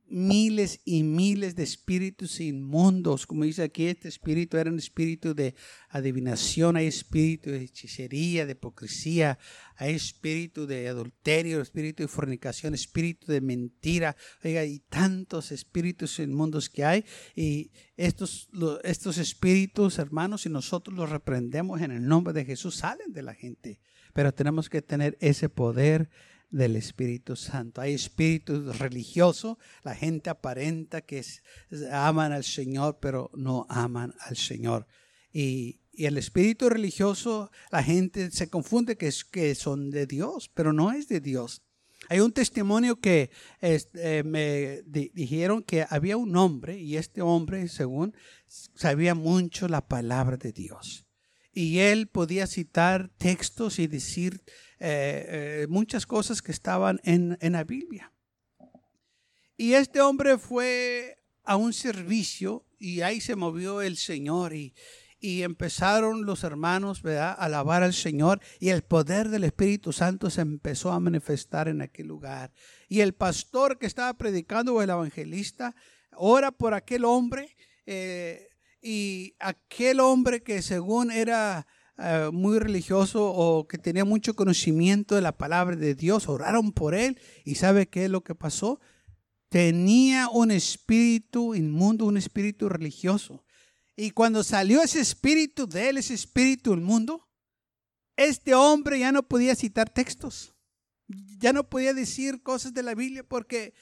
miles 0.07 0.81
y 0.85 1.03
miles 1.03 1.55
de 1.55 1.63
espíritus 1.63 2.39
inmundos. 2.39 3.25
Como 3.25 3.43
dice 3.43 3.63
aquí, 3.63 3.87
este 3.87 4.07
espíritu 4.07 4.57
era 4.57 4.69
un 4.69 4.77
espíritu 4.77 5.33
de 5.33 5.55
adivinación, 5.89 6.77
hay 6.77 6.87
espíritu 6.87 7.51
de 7.51 7.63
hechicería, 7.63 8.45
de 8.45 8.53
hipocresía, 8.53 9.37
hay 9.75 9.93
espíritu 9.93 10.67
de 10.67 10.87
adulterio, 10.87 11.61
espíritu 11.61 12.03
de 12.03 12.07
fornicación, 12.07 12.73
espíritu 12.73 13.31
de 13.31 13.41
mentira. 13.41 14.15
Oiga, 14.43 14.63
y 14.65 14.79
tantos 14.79 15.51
espíritus 15.51 16.19
inmundos 16.19 16.69
que 16.69 16.85
hay. 16.85 17.05
Y 17.35 17.71
estos, 17.97 18.49
estos 18.83 19.17
espíritus, 19.17 19.99
hermanos, 19.99 20.43
si 20.43 20.49
nosotros 20.49 20.95
los 20.95 21.09
reprendemos 21.09 21.81
en 21.81 21.91
el 21.91 22.07
nombre 22.07 22.33
de 22.33 22.45
Jesús, 22.45 22.75
salen 22.75 23.11
de 23.11 23.23
la 23.23 23.33
gente. 23.33 23.79
Pero 24.13 24.33
tenemos 24.33 24.69
que 24.69 24.81
tener 24.81 25.17
ese 25.19 25.49
poder 25.49 26.09
del 26.55 26.77
Espíritu 26.77 27.35
Santo. 27.35 27.81
Hay 27.81 27.93
espíritu 27.93 28.71
religioso, 28.71 29.59
la 29.83 29.93
gente 29.93 30.29
aparenta 30.29 31.01
que 31.01 31.21
aman 31.91 32.31
al 32.31 32.45
Señor, 32.45 32.99
pero 33.01 33.29
no 33.35 33.67
aman 33.69 34.13
al 34.21 34.37
Señor. 34.37 34.87
Y, 35.33 35.81
el 35.97 36.17
espíritu 36.17 36.67
religioso, 36.67 37.51
la 37.71 37.81
gente 37.81 38.29
se 38.29 38.49
confunde 38.49 38.97
que, 38.97 39.07
es, 39.07 39.57
son 39.57 39.89
de 39.91 40.05
Dios, 40.05 40.51
pero 40.53 40.73
no 40.73 40.91
es 40.91 41.07
de 41.07 41.21
Dios. 41.21 41.61
Hay 42.09 42.19
un 42.19 42.33
testimonio 42.33 42.99
que 42.99 43.31
eh, 43.61 44.23
me 44.25 44.81
dijeron 45.13 45.63
que 45.63 45.85
había 45.89 46.17
un 46.17 46.35
hombre 46.35 46.77
y 46.77 46.97
este 46.97 47.21
hombre, 47.21 47.69
según, 47.69 48.13
sabía 48.47 49.15
mucho 49.15 49.69
la 49.69 49.87
palabra 49.87 50.35
de 50.35 50.51
Dios. 50.51 51.05
Y 51.53 51.79
él 51.79 52.07
podía 52.07 52.45
citar 52.45 53.09
textos 53.17 53.79
y 53.79 53.87
decir 53.87 54.43
eh, 54.79 55.63
eh, 55.63 55.67
muchas 55.69 56.05
cosas 56.05 56.41
que 56.41 56.51
estaban 56.51 56.99
en, 57.03 57.37
en 57.41 57.53
la 57.53 57.63
Biblia. 57.63 58.11
Y 59.57 59.73
este 59.73 60.01
hombre 60.01 60.37
fue 60.37 61.23
a 61.43 61.55
un 61.55 61.73
servicio 61.73 62.65
y 62.77 63.01
ahí 63.01 63.21
se 63.21 63.35
movió 63.35 63.81
el 63.81 63.97
Señor 63.97 64.53
y, 64.53 64.73
y 65.19 65.43
empezaron 65.43 66.25
los 66.25 66.43
hermanos 66.43 67.01
¿verdad? 67.01 67.29
a 67.29 67.45
alabar 67.45 67.81
al 67.81 67.93
Señor 67.93 68.41
y 68.59 68.69
el 68.69 68.83
poder 68.83 69.29
del 69.29 69.43
Espíritu 69.43 69.91
Santo 69.91 70.29
se 70.29 70.41
empezó 70.41 70.91
a 70.91 70.99
manifestar 70.99 71.67
en 71.67 71.81
aquel 71.81 72.07
lugar. 72.07 72.51
Y 72.87 72.99
el 72.99 73.13
pastor 73.13 73.79
que 73.79 73.87
estaba 73.87 74.13
predicando 74.15 74.75
o 74.75 74.81
el 74.81 74.89
evangelista 74.89 75.75
ora 76.11 76.51
por 76.51 76.73
aquel 76.73 77.05
hombre 77.05 77.55
eh, 77.85 78.49
y 78.81 79.35
aquel 79.39 79.99
hombre 79.99 80.43
que 80.43 80.61
según 80.61 81.11
era 81.11 81.65
eh, 81.97 82.29
muy 82.33 82.59
religioso 82.59 83.25
o 83.25 83.67
que 83.67 83.77
tenía 83.77 84.03
mucho 84.03 84.35
conocimiento 84.35 85.15
de 85.15 85.21
la 85.21 85.37
palabra 85.37 85.75
de 85.75 85.95
Dios, 85.95 86.27
oraron 86.27 86.73
por 86.73 86.93
él 86.93 87.19
y 87.45 87.55
¿sabe 87.55 87.87
qué 87.87 88.05
es 88.05 88.11
lo 88.11 88.23
que 88.23 88.35
pasó? 88.35 88.81
Tenía 89.49 90.27
un 90.27 90.51
espíritu 90.51 91.55
inmundo, 91.55 92.05
un 92.05 92.17
espíritu 92.17 92.67
religioso. 92.67 93.45
Y 93.95 94.11
cuando 94.11 94.43
salió 94.43 94.81
ese 94.81 94.99
espíritu 94.99 95.67
de 95.67 95.89
él, 95.89 95.97
ese 95.97 96.13
espíritu 96.13 96.73
inmundo, 96.73 97.29
este 98.17 98.53
hombre 98.53 98.99
ya 98.99 99.13
no 99.13 99.23
podía 99.23 99.55
citar 99.55 99.89
textos. 99.89 100.53
Ya 101.07 101.53
no 101.53 101.69
podía 101.69 101.93
decir 101.93 102.41
cosas 102.43 102.73
de 102.73 102.83
la 102.83 102.95
Biblia 102.95 103.23
porque 103.23 103.73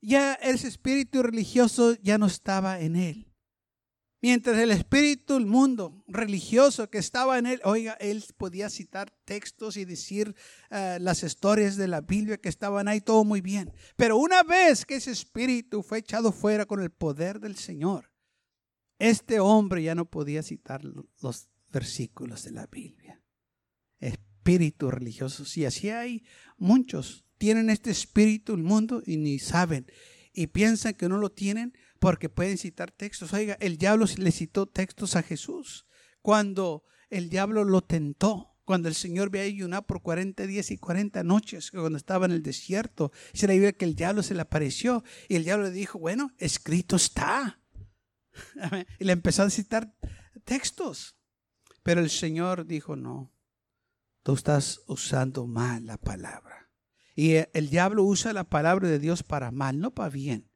ya 0.00 0.34
ese 0.34 0.66
espíritu 0.66 1.22
religioso 1.22 1.94
ya 2.02 2.18
no 2.18 2.26
estaba 2.26 2.80
en 2.80 2.96
él. 2.96 3.31
Mientras 4.22 4.56
el 4.58 4.70
espíritu, 4.70 5.36
el 5.36 5.46
mundo 5.46 6.04
religioso 6.06 6.88
que 6.88 6.98
estaba 6.98 7.40
en 7.40 7.46
él, 7.46 7.60
oiga, 7.64 7.94
él 7.94 8.24
podía 8.36 8.70
citar 8.70 9.10
textos 9.24 9.76
y 9.76 9.84
decir 9.84 10.36
eh, 10.70 10.98
las 11.00 11.24
historias 11.24 11.76
de 11.76 11.88
la 11.88 12.02
Biblia 12.02 12.36
que 12.36 12.48
estaban 12.48 12.86
ahí, 12.86 13.00
todo 13.00 13.24
muy 13.24 13.40
bien. 13.40 13.72
Pero 13.96 14.16
una 14.16 14.44
vez 14.44 14.86
que 14.86 14.94
ese 14.94 15.10
espíritu 15.10 15.82
fue 15.82 15.98
echado 15.98 16.30
fuera 16.30 16.66
con 16.66 16.80
el 16.80 16.90
poder 16.90 17.40
del 17.40 17.56
Señor, 17.56 18.12
este 19.00 19.40
hombre 19.40 19.82
ya 19.82 19.96
no 19.96 20.08
podía 20.08 20.44
citar 20.44 20.84
los 20.84 21.48
versículos 21.72 22.44
de 22.44 22.52
la 22.52 22.68
Biblia. 22.68 23.20
Espíritu 23.98 24.92
religioso. 24.92 25.42
Y 25.56 25.64
así 25.64 25.90
hay 25.90 26.22
muchos. 26.56 27.24
Tienen 27.38 27.70
este 27.70 27.90
espíritu, 27.90 28.54
el 28.54 28.62
mundo, 28.62 29.02
y 29.04 29.16
ni 29.16 29.40
saben. 29.40 29.90
Y 30.32 30.46
piensan 30.46 30.94
que 30.94 31.08
no 31.08 31.18
lo 31.18 31.32
tienen 31.32 31.76
porque 32.02 32.28
pueden 32.28 32.58
citar 32.58 32.90
textos. 32.90 33.32
Oiga, 33.32 33.56
el 33.60 33.78
diablo 33.78 34.06
le 34.16 34.32
citó 34.32 34.66
textos 34.66 35.14
a 35.14 35.22
Jesús 35.22 35.86
cuando 36.20 36.82
el 37.10 37.30
diablo 37.30 37.62
lo 37.62 37.82
tentó, 37.82 38.56
cuando 38.64 38.88
el 38.88 38.96
Señor 38.96 39.28
había 39.28 39.42
ayunado 39.42 39.86
por 39.86 40.02
40 40.02 40.44
días 40.48 40.72
y 40.72 40.78
40 40.78 41.22
noches, 41.22 41.70
cuando 41.70 41.96
estaba 41.96 42.26
en 42.26 42.32
el 42.32 42.42
desierto. 42.42 43.12
Se 43.34 43.46
le 43.46 43.56
dice 43.56 43.76
que 43.76 43.84
el 43.84 43.94
diablo 43.94 44.24
se 44.24 44.34
le 44.34 44.40
apareció 44.40 45.04
y 45.28 45.36
el 45.36 45.44
diablo 45.44 45.66
le 45.66 45.70
dijo, 45.70 46.00
bueno, 46.00 46.32
escrito 46.38 46.96
está. 46.96 47.60
Y 48.98 49.04
le 49.04 49.12
empezó 49.12 49.44
a 49.44 49.50
citar 49.50 49.94
textos. 50.44 51.14
Pero 51.84 52.00
el 52.00 52.10
Señor 52.10 52.66
dijo, 52.66 52.96
no, 52.96 53.32
tú 54.24 54.34
estás 54.34 54.80
usando 54.88 55.46
mal 55.46 55.86
la 55.86 55.98
palabra. 55.98 56.68
Y 57.14 57.34
el 57.52 57.70
diablo 57.70 58.02
usa 58.02 58.32
la 58.32 58.42
palabra 58.42 58.88
de 58.88 58.98
Dios 58.98 59.22
para 59.22 59.52
mal, 59.52 59.78
no 59.78 59.94
para 59.94 60.10
bien. 60.10 60.51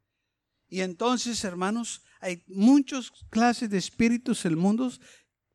Y 0.69 0.81
entonces, 0.81 1.43
hermanos, 1.45 2.03
hay 2.21 2.43
muchas 2.47 3.11
clases 3.31 3.71
de 3.71 3.79
espíritus 3.79 4.45
en 4.45 4.53
el 4.53 4.57
mundo. 4.57 4.91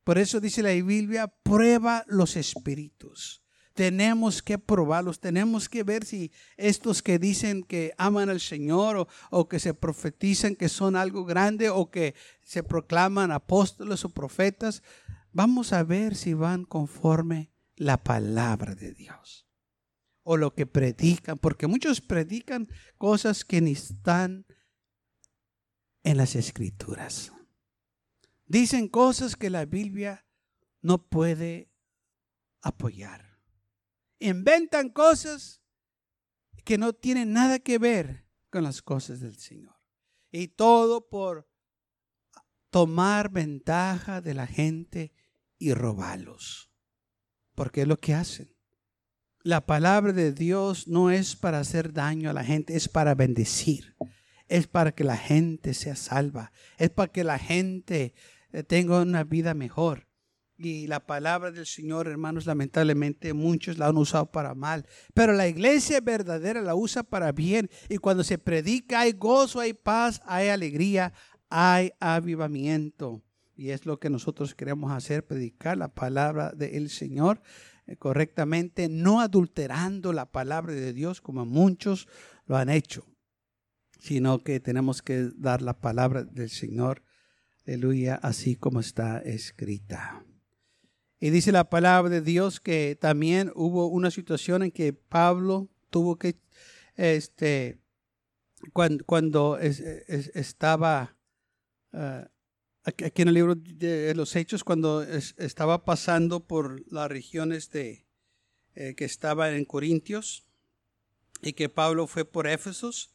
Por 0.03 0.17
eso 0.17 0.39
dice 0.39 0.63
la 0.63 0.71
Biblia, 0.71 1.27
prueba 1.43 2.05
los 2.07 2.35
espíritus. 2.35 3.43
Tenemos 3.73 4.41
que 4.41 4.57
probarlos, 4.57 5.19
tenemos 5.19 5.69
que 5.69 5.83
ver 5.83 6.05
si 6.05 6.31
estos 6.57 7.01
que 7.01 7.19
dicen 7.19 7.63
que 7.63 7.93
aman 7.97 8.29
al 8.29 8.41
Señor 8.41 8.97
o, 8.97 9.07
o, 9.29 9.47
que 9.47 9.59
se 9.59 9.73
profetizan 9.73 10.55
que 10.55 10.67
son 10.67 10.97
algo 10.97 11.23
grande 11.23 11.69
o 11.69 11.89
que 11.89 12.13
se 12.43 12.63
proclaman 12.63 13.31
apóstoles 13.31 14.03
o 14.03 14.09
profetas, 14.09 14.83
vamos 15.31 15.71
a 15.71 15.83
ver 15.83 16.15
si 16.15 16.33
van 16.33 16.65
conforme 16.65 17.51
la 17.77 18.03
palabra 18.03 18.75
de 18.75 18.93
Dios 18.93 19.47
o 20.23 20.37
lo 20.37 20.53
que 20.53 20.65
predican, 20.65 21.37
porque 21.37 21.67
muchos 21.67 22.01
predican 22.01 22.67
cosas 22.97 23.43
que 23.43 23.61
ni 23.61 23.71
están 23.71 24.45
en 26.03 26.17
las 26.17 26.35
escrituras. 26.35 27.31
Dicen 28.45 28.87
cosas 28.87 29.35
que 29.35 29.49
la 29.49 29.65
Biblia 29.65 30.25
no 30.81 31.07
puede 31.07 31.71
apoyar. 32.61 33.39
Inventan 34.19 34.89
cosas 34.89 35.61
que 36.63 36.77
no 36.77 36.93
tienen 36.93 37.33
nada 37.33 37.59
que 37.59 37.77
ver 37.77 38.27
con 38.49 38.63
las 38.63 38.81
cosas 38.81 39.19
del 39.19 39.37
Señor. 39.37 39.75
Y 40.31 40.49
todo 40.49 41.09
por 41.09 41.49
tomar 42.69 43.31
ventaja 43.31 44.21
de 44.21 44.33
la 44.33 44.47
gente 44.47 45.13
y 45.57 45.73
robarlos. 45.73 46.71
Porque 47.55 47.81
es 47.81 47.87
lo 47.87 47.97
que 47.97 48.13
hacen. 48.13 48.55
La 49.43 49.65
palabra 49.65 50.13
de 50.13 50.31
Dios 50.33 50.87
no 50.87 51.09
es 51.09 51.35
para 51.35 51.59
hacer 51.59 51.93
daño 51.93 52.29
a 52.29 52.33
la 52.33 52.43
gente, 52.43 52.75
es 52.75 52.87
para 52.87 53.15
bendecir 53.15 53.95
es 54.51 54.67
para 54.67 54.91
que 54.91 55.05
la 55.05 55.15
gente 55.15 55.73
sea 55.73 55.95
salva, 55.95 56.51
es 56.77 56.89
para 56.89 57.09
que 57.09 57.23
la 57.23 57.39
gente 57.39 58.13
eh, 58.51 58.63
tenga 58.63 59.01
una 59.01 59.23
vida 59.23 59.53
mejor. 59.53 60.09
Y 60.57 60.87
la 60.87 60.99
palabra 60.99 61.51
del 61.51 61.65
Señor, 61.65 62.07
hermanos, 62.07 62.45
lamentablemente 62.45 63.33
muchos 63.33 63.77
la 63.77 63.87
han 63.87 63.97
usado 63.97 64.29
para 64.29 64.53
mal. 64.53 64.85
Pero 65.13 65.31
la 65.33 65.47
iglesia 65.47 66.01
verdadera 66.01 66.61
la 66.61 66.75
usa 66.75 67.01
para 67.01 67.31
bien. 67.31 67.69
Y 67.89 67.97
cuando 67.97 68.25
se 68.25 68.37
predica 68.37 68.99
hay 68.99 69.13
gozo, 69.13 69.61
hay 69.61 69.73
paz, 69.73 70.21
hay 70.25 70.49
alegría, 70.49 71.13
hay 71.49 71.93
avivamiento. 72.01 73.23
Y 73.55 73.69
es 73.69 73.85
lo 73.85 73.99
que 73.99 74.09
nosotros 74.09 74.53
queremos 74.53 74.91
hacer, 74.91 75.25
predicar 75.25 75.77
la 75.77 75.87
palabra 75.87 76.51
del 76.51 76.89
Señor 76.89 77.41
eh, 77.87 77.95
correctamente, 77.95 78.89
no 78.89 79.21
adulterando 79.21 80.11
la 80.11 80.29
palabra 80.29 80.73
de 80.73 80.91
Dios 80.91 81.21
como 81.21 81.45
muchos 81.45 82.07
lo 82.45 82.57
han 82.57 82.69
hecho 82.69 83.10
sino 84.01 84.43
que 84.43 84.59
tenemos 84.59 85.03
que 85.03 85.29
dar 85.35 85.61
la 85.61 85.79
palabra 85.79 86.23
del 86.23 86.49
Señor, 86.49 87.03
aleluya, 87.67 88.15
así 88.15 88.55
como 88.55 88.79
está 88.79 89.19
escrita. 89.19 90.25
Y 91.19 91.29
dice 91.29 91.51
la 91.51 91.69
palabra 91.69 92.09
de 92.09 92.21
Dios 92.21 92.59
que 92.59 92.97
también 92.99 93.51
hubo 93.53 93.85
una 93.85 94.09
situación 94.09 94.63
en 94.63 94.71
que 94.71 94.91
Pablo 94.91 95.69
tuvo 95.91 96.17
que, 96.17 96.35
este, 96.95 97.77
cuando, 98.73 99.59
estaba, 99.59 101.15
ah, 101.93 102.27
aquí 102.83 103.21
en 103.21 103.27
el 103.27 103.35
libro 103.35 103.53
de 103.53 104.15
los 104.15 104.35
Hechos, 104.35 104.63
cuando 104.63 105.03
estaba 105.03 105.85
pasando 105.85 106.47
por 106.47 106.91
las 106.91 107.07
regiones 107.07 107.69
de, 107.69 108.07
eh, 108.73 108.95
que 108.95 109.05
estaba 109.05 109.51
en 109.51 109.63
Corintios 109.63 110.47
y 111.43 111.53
que 111.53 111.69
Pablo 111.69 112.07
fue 112.07 112.25
por 112.25 112.47
Éfesos, 112.47 113.13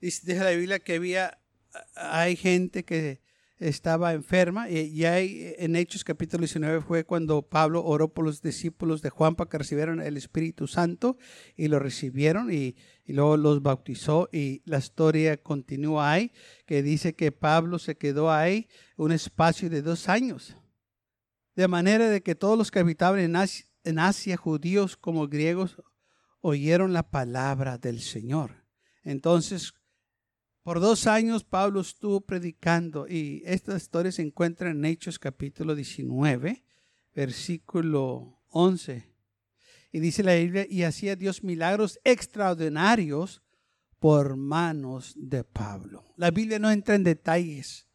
dice 0.00 0.34
la 0.36 0.50
Biblia 0.50 0.78
que 0.78 0.96
había, 0.96 1.38
hay 1.94 2.36
gente 2.36 2.84
que 2.84 3.20
estaba 3.58 4.12
enferma 4.12 4.70
y, 4.70 5.04
hay 5.04 5.54
en 5.58 5.74
Hechos 5.74 6.04
capítulo 6.04 6.42
19 6.42 6.80
fue 6.80 7.04
cuando 7.04 7.42
Pablo 7.42 7.84
oró 7.84 8.12
por 8.12 8.24
los 8.24 8.40
discípulos 8.40 9.02
de 9.02 9.10
Juan 9.10 9.34
para 9.34 9.50
que 9.50 9.58
recibieran 9.58 10.00
el 10.00 10.16
Espíritu 10.16 10.68
Santo 10.68 11.16
y 11.56 11.66
lo 11.66 11.80
recibieron 11.80 12.52
y, 12.52 12.76
y 13.04 13.12
luego 13.14 13.36
los 13.36 13.60
bautizó 13.60 14.28
y 14.32 14.62
la 14.64 14.78
historia 14.78 15.36
continúa 15.38 16.12
ahí 16.12 16.32
que 16.66 16.82
dice 16.82 17.14
que 17.14 17.32
Pablo 17.32 17.80
se 17.80 17.96
quedó 17.96 18.30
ahí 18.30 18.68
un 18.96 19.10
espacio 19.10 19.68
de 19.68 19.82
dos 19.82 20.08
años. 20.08 20.56
De 21.56 21.66
manera 21.66 22.08
de 22.08 22.22
que 22.22 22.36
todos 22.36 22.56
los 22.56 22.70
que 22.70 22.78
habitaban 22.78 23.18
en 23.18 23.34
Asia, 23.34 23.66
en 23.82 23.98
Asia 23.98 24.36
judíos 24.36 24.96
como 24.96 25.26
griegos 25.26 25.82
oyeron 26.40 26.92
la 26.92 27.10
palabra 27.10 27.78
del 27.78 28.00
Señor. 28.00 28.64
Entonces 29.02 29.74
por 30.68 30.80
dos 30.80 31.06
años 31.06 31.44
Pablo 31.44 31.80
estuvo 31.80 32.20
predicando 32.20 33.08
y 33.08 33.42
esta 33.46 33.74
historia 33.74 34.12
se 34.12 34.20
encuentra 34.20 34.70
en 34.70 34.84
Hechos 34.84 35.18
capítulo 35.18 35.74
19, 35.74 36.62
versículo 37.14 38.42
11. 38.50 39.10
Y 39.92 40.00
dice 40.00 40.22
la 40.22 40.34
Biblia, 40.34 40.66
y 40.68 40.82
hacía 40.82 41.16
Dios 41.16 41.42
milagros 41.42 41.98
extraordinarios 42.04 43.40
por 43.98 44.36
manos 44.36 45.14
de 45.16 45.42
Pablo. 45.42 46.04
La 46.18 46.30
Biblia 46.30 46.58
no 46.58 46.70
entra 46.70 46.96
en 46.96 47.04
detalles 47.04 47.88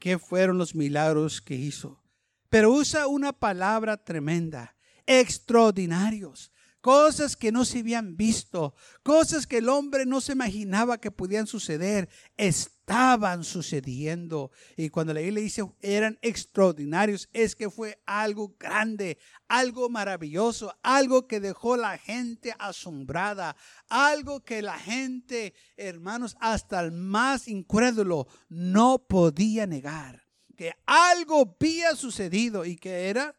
qué 0.00 0.18
fueron 0.18 0.58
los 0.58 0.74
milagros 0.74 1.40
que 1.40 1.54
hizo, 1.54 2.02
pero 2.48 2.72
usa 2.72 3.06
una 3.06 3.32
palabra 3.32 3.96
tremenda, 3.96 4.74
extraordinarios 5.06 6.50
cosas 6.82 7.36
que 7.36 7.52
no 7.52 7.64
se 7.64 7.78
habían 7.78 8.16
visto, 8.16 8.74
cosas 9.02 9.46
que 9.46 9.58
el 9.58 9.68
hombre 9.68 10.04
no 10.04 10.20
se 10.20 10.32
imaginaba 10.32 10.98
que 10.98 11.12
podían 11.12 11.46
suceder, 11.46 12.10
estaban 12.36 13.44
sucediendo. 13.44 14.50
Y 14.76 14.90
cuando 14.90 15.14
la 15.14 15.20
Biblia 15.20 15.44
dice 15.44 15.62
eran 15.80 16.18
extraordinarios, 16.22 17.30
es 17.32 17.54
que 17.54 17.70
fue 17.70 18.02
algo 18.04 18.56
grande, 18.58 19.16
algo 19.48 19.88
maravilloso, 19.88 20.76
algo 20.82 21.28
que 21.28 21.38
dejó 21.38 21.76
la 21.76 21.96
gente 21.98 22.52
asombrada, 22.58 23.56
algo 23.88 24.40
que 24.40 24.60
la 24.60 24.76
gente, 24.76 25.54
hermanos, 25.76 26.36
hasta 26.40 26.80
el 26.80 26.90
más 26.90 27.46
incrédulo 27.46 28.26
no 28.48 28.98
podía 28.98 29.68
negar. 29.68 30.26
Que 30.56 30.72
algo 30.84 31.56
había 31.56 31.94
sucedido 31.94 32.64
y 32.64 32.76
que 32.76 33.08
era, 33.08 33.36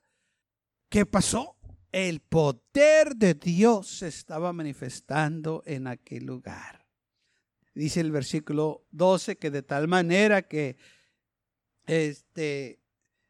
¿qué 0.90 1.06
pasó? 1.06 1.58
El 1.94 2.22
poder 2.22 3.16
de 3.16 3.36
Dios 3.36 3.88
se 3.88 4.08
estaba 4.08 4.52
manifestando 4.52 5.62
en 5.66 5.86
aquel 5.86 6.26
lugar. 6.26 6.86
Dice 7.76 8.02
el 8.02 8.12
versículo 8.12 8.86
12 8.92 9.38
que 9.38 9.52
de 9.52 9.62
tal 9.62 9.88
manera 9.88 10.42
que 10.42 10.76
este, 11.86 12.80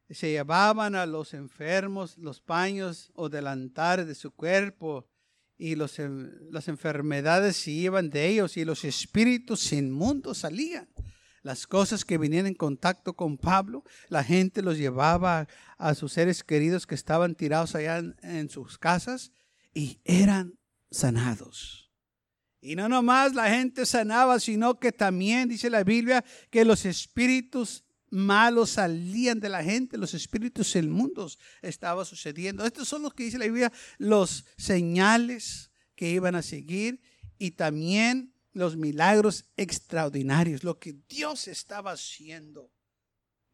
se 0.09 0.31
llevaban 0.31 0.95
a 0.95 1.05
los 1.05 1.33
enfermos 1.33 2.17
los 2.17 2.39
paños 2.39 3.11
o 3.15 3.27
delantares 3.27 4.07
de 4.07 4.15
su 4.15 4.31
cuerpo 4.31 5.09
y 5.57 5.75
los, 5.75 5.99
las 6.49 6.69
enfermedades 6.69 7.57
se 7.57 7.71
iban 7.71 8.09
de 8.09 8.27
ellos 8.27 8.55
y 8.55 8.63
los 8.63 8.85
espíritus 8.85 9.73
inmundos 9.73 10.39
salían 10.39 10.87
las 11.43 11.67
cosas 11.67 12.05
que 12.05 12.17
venían 12.17 12.47
en 12.47 12.55
contacto 12.55 13.13
con 13.13 13.37
Pablo, 13.37 13.83
la 14.07 14.23
gente 14.23 14.61
los 14.61 14.77
llevaba 14.77 15.47
a 15.77 15.93
sus 15.93 16.13
seres 16.13 16.43
queridos 16.43 16.87
que 16.87 16.95
estaban 16.95 17.35
tirados 17.35 17.75
allá 17.75 18.01
en, 18.21 18.49
sus 18.49 18.77
casas 18.77 19.31
y 19.73 19.99
eran 20.05 20.57
sanados. 20.89 21.91
Y 22.61 22.75
no 22.75 22.87
nomás 22.87 23.35
la 23.35 23.49
gente 23.49 23.85
sanaba, 23.85 24.39
sino 24.39 24.79
que 24.79 24.93
también 24.93 25.49
dice 25.49 25.69
la 25.69 25.83
Biblia 25.83 26.23
que 26.49 26.63
los 26.63 26.85
espíritus 26.85 27.83
malos 28.09 28.69
salían 28.71 29.41
de 29.41 29.49
la 29.49 29.63
gente, 29.63 29.97
los 29.97 30.13
espíritus 30.13 30.73
inmundos 30.77 31.39
estaba 31.61 32.05
sucediendo. 32.05 32.63
Estos 32.65 32.87
son 32.87 33.01
los 33.01 33.13
que 33.13 33.23
dice 33.23 33.37
la 33.37 33.45
Biblia, 33.45 33.71
los 33.97 34.45
señales 34.55 35.71
que 35.95 36.09
iban 36.09 36.35
a 36.35 36.41
seguir 36.41 37.01
y 37.37 37.51
también 37.51 38.32
los 38.53 38.77
milagros 38.77 39.45
extraordinarios, 39.57 40.63
lo 40.63 40.79
que 40.79 40.93
Dios 41.09 41.47
estaba 41.47 41.91
haciendo 41.91 42.71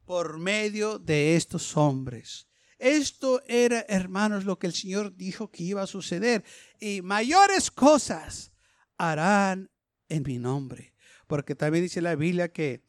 por 0.05 0.37
medio 0.39 0.99
de 0.99 1.35
estos 1.35 1.75
hombres. 1.77 2.47
Esto 2.77 3.41
era, 3.45 3.85
hermanos, 3.89 4.45
lo 4.45 4.57
que 4.57 4.67
el 4.67 4.73
Señor 4.73 5.15
dijo 5.15 5.51
que 5.51 5.63
iba 5.63 5.81
a 5.81 5.87
suceder. 5.87 6.43
Y 6.79 7.01
mayores 7.01 7.69
cosas 7.69 8.53
harán 8.97 9.69
en 10.07 10.23
mi 10.23 10.39
nombre. 10.39 10.93
Porque 11.27 11.55
también 11.55 11.83
dice 11.83 12.01
la 12.01 12.15
Biblia 12.15 12.51
que 12.51 12.83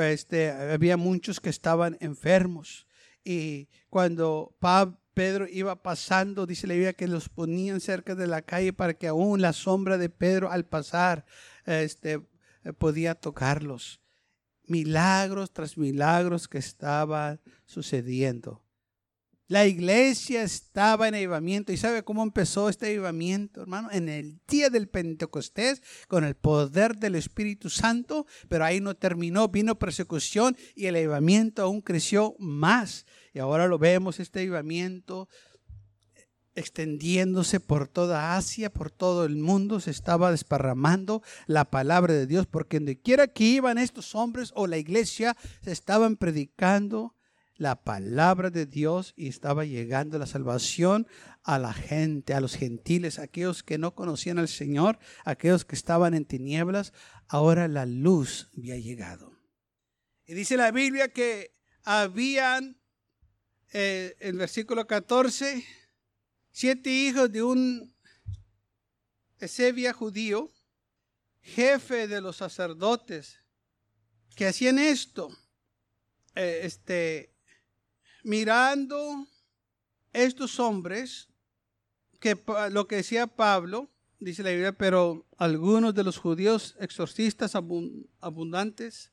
este, 0.00 0.50
había 0.50 0.96
muchos 0.96 1.40
que 1.40 1.50
estaban 1.50 1.98
enfermos. 2.00 2.86
Y 3.24 3.68
cuando 3.90 4.56
Pedro 5.12 5.46
iba 5.48 5.82
pasando, 5.82 6.46
dice 6.46 6.66
la 6.66 6.74
Biblia 6.74 6.92
que 6.92 7.08
los 7.08 7.28
ponían 7.28 7.80
cerca 7.80 8.14
de 8.14 8.26
la 8.26 8.42
calle 8.42 8.72
para 8.72 8.94
que 8.94 9.08
aún 9.08 9.42
la 9.42 9.52
sombra 9.52 9.98
de 9.98 10.08
Pedro 10.08 10.50
al 10.50 10.64
pasar 10.64 11.26
este, 11.66 12.20
podía 12.78 13.14
tocarlos. 13.14 14.00
Milagros 14.64 15.52
tras 15.52 15.76
milagros 15.76 16.48
que 16.48 16.58
estaban 16.58 17.40
sucediendo. 17.66 18.62
La 19.52 19.66
iglesia 19.66 20.44
estaba 20.44 21.08
en 21.08 21.14
avivamiento. 21.14 21.72
¿Y 21.72 21.76
sabe 21.76 22.02
cómo 22.02 22.22
empezó 22.22 22.70
este 22.70 22.86
avivamiento, 22.86 23.60
hermano? 23.60 23.90
En 23.90 24.08
el 24.08 24.40
día 24.48 24.70
del 24.70 24.88
Pentecostés, 24.88 25.82
con 26.08 26.24
el 26.24 26.34
poder 26.36 26.96
del 26.96 27.16
Espíritu 27.16 27.68
Santo, 27.68 28.26
pero 28.48 28.64
ahí 28.64 28.80
no 28.80 28.94
terminó, 28.96 29.48
vino 29.48 29.78
persecución 29.78 30.56
y 30.74 30.86
el 30.86 30.96
avivamiento 30.96 31.60
aún 31.60 31.82
creció 31.82 32.34
más. 32.38 33.04
Y 33.34 33.40
ahora 33.40 33.66
lo 33.66 33.78
vemos, 33.78 34.20
este 34.20 34.40
avivamiento 34.40 35.28
extendiéndose 36.54 37.60
por 37.60 37.88
toda 37.88 38.36
Asia, 38.36 38.72
por 38.72 38.90
todo 38.90 39.24
el 39.24 39.36
mundo, 39.36 39.80
se 39.80 39.90
estaba 39.90 40.30
desparramando 40.30 41.22
la 41.46 41.70
palabra 41.70 42.12
de 42.14 42.26
Dios, 42.26 42.46
porque 42.46 42.78
donde 42.78 43.00
quiera 43.00 43.28
que 43.28 43.44
iban 43.44 43.78
estos 43.78 44.14
hombres 44.14 44.52
o 44.54 44.66
la 44.66 44.78
iglesia, 44.78 45.36
se 45.62 45.72
estaban 45.72 46.16
predicando 46.16 47.16
la 47.56 47.84
palabra 47.84 48.50
de 48.50 48.66
Dios 48.66 49.14
y 49.16 49.28
estaba 49.28 49.64
llegando 49.64 50.18
la 50.18 50.26
salvación 50.26 51.06
a 51.44 51.58
la 51.58 51.72
gente, 51.72 52.34
a 52.34 52.40
los 52.40 52.56
gentiles, 52.56 53.18
aquellos 53.18 53.62
que 53.62 53.78
no 53.78 53.94
conocían 53.94 54.38
al 54.38 54.48
Señor, 54.48 54.98
aquellos 55.24 55.64
que 55.64 55.76
estaban 55.76 56.14
en 56.14 56.24
tinieblas, 56.24 56.92
ahora 57.28 57.68
la 57.68 57.86
luz 57.86 58.50
había 58.56 58.76
llegado. 58.78 59.32
Y 60.26 60.34
dice 60.34 60.56
la 60.56 60.70
Biblia 60.70 61.08
que 61.08 61.54
habían, 61.84 62.80
eh, 63.72 64.16
el 64.20 64.36
versículo 64.38 64.86
14, 64.86 65.64
siete 66.52 66.90
hijos 66.90 67.32
de 67.32 67.42
un 67.42 67.92
Ezebia 69.38 69.92
judío, 69.92 70.52
jefe 71.40 72.06
de 72.06 72.20
los 72.20 72.36
sacerdotes, 72.36 73.40
que 74.36 74.46
hacían 74.46 74.78
esto. 74.78 75.36
Eh, 76.36 76.60
este, 76.62 77.34
mirando 78.22 79.26
estos 80.12 80.60
hombres, 80.60 81.28
que 82.20 82.40
lo 82.70 82.86
que 82.86 82.96
decía 82.96 83.26
Pablo, 83.26 83.90
dice 84.20 84.44
la 84.44 84.50
Biblia, 84.50 84.72
pero 84.72 85.26
algunos 85.36 85.94
de 85.94 86.04
los 86.04 86.18
judíos 86.18 86.76
exorcistas 86.78 87.56
abundantes 87.56 89.10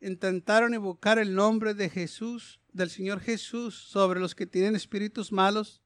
intentaron 0.00 0.74
invocar 0.74 1.18
el 1.18 1.34
nombre 1.34 1.74
de 1.74 1.90
Jesús, 1.90 2.60
del 2.72 2.90
Señor 2.90 3.20
Jesús, 3.20 3.74
sobre 3.74 4.20
los 4.20 4.36
que 4.36 4.46
tienen 4.46 4.76
espíritus 4.76 5.32
malos, 5.32 5.82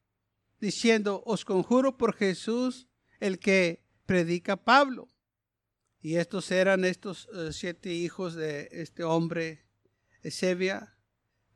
diciendo, 0.61 1.23
os 1.27 1.45
conjuro 1.45 1.97
por 1.97 2.15
Jesús, 2.15 2.89
el 3.19 3.39
que 3.39 3.85
predica 4.07 4.57
Pablo. 4.57 5.09
Y 6.01 6.17
estos 6.17 6.51
eran 6.51 6.85
estos 6.85 7.29
eh, 7.35 7.53
siete 7.53 7.93
hijos 7.93 8.35
de 8.35 8.69
este 8.73 9.05
hombre, 9.05 9.67
Ezebia, 10.23 10.97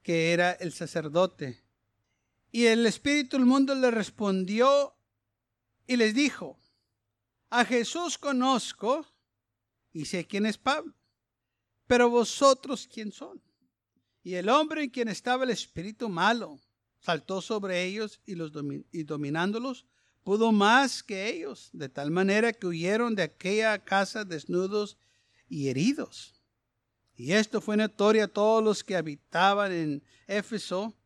que 0.02 0.32
era 0.32 0.52
el 0.52 0.72
sacerdote. 0.72 1.64
Y 2.50 2.66
el 2.66 2.86
Espíritu 2.86 3.36
del 3.36 3.46
mundo 3.46 3.74
le 3.74 3.90
respondió 3.90 4.96
y 5.86 5.96
les 5.96 6.14
dijo, 6.14 6.60
a 7.50 7.64
Jesús 7.64 8.18
conozco 8.18 9.06
y 9.92 10.06
sé 10.06 10.26
quién 10.26 10.46
es 10.46 10.58
Pablo, 10.58 10.94
pero 11.86 12.10
vosotros 12.10 12.88
quién 12.92 13.12
son. 13.12 13.42
Y 14.22 14.34
el 14.34 14.48
hombre 14.48 14.84
en 14.84 14.90
quien 14.90 15.08
estaba 15.08 15.44
el 15.44 15.50
espíritu 15.50 16.08
malo 16.08 16.58
saltó 17.04 17.42
sobre 17.42 17.84
ellos 17.84 18.20
y, 18.24 18.34
los 18.34 18.50
y 18.90 19.02
dominándolos, 19.02 19.86
pudo 20.22 20.52
más 20.52 21.02
que 21.02 21.28
ellos, 21.28 21.68
de 21.74 21.90
tal 21.90 22.10
manera 22.10 22.52
que 22.52 22.66
huyeron 22.66 23.14
de 23.14 23.24
aquella 23.24 23.78
casa 23.84 24.24
desnudos 24.24 24.96
y 25.48 25.68
heridos. 25.68 26.40
Y 27.14 27.32
esto 27.32 27.60
fue 27.60 27.76
notorio 27.76 28.24
a 28.24 28.28
todos 28.28 28.64
los 28.64 28.82
que 28.82 28.96
habitaban 28.96 29.70
en 29.70 30.02
Éfeso, 30.26 30.96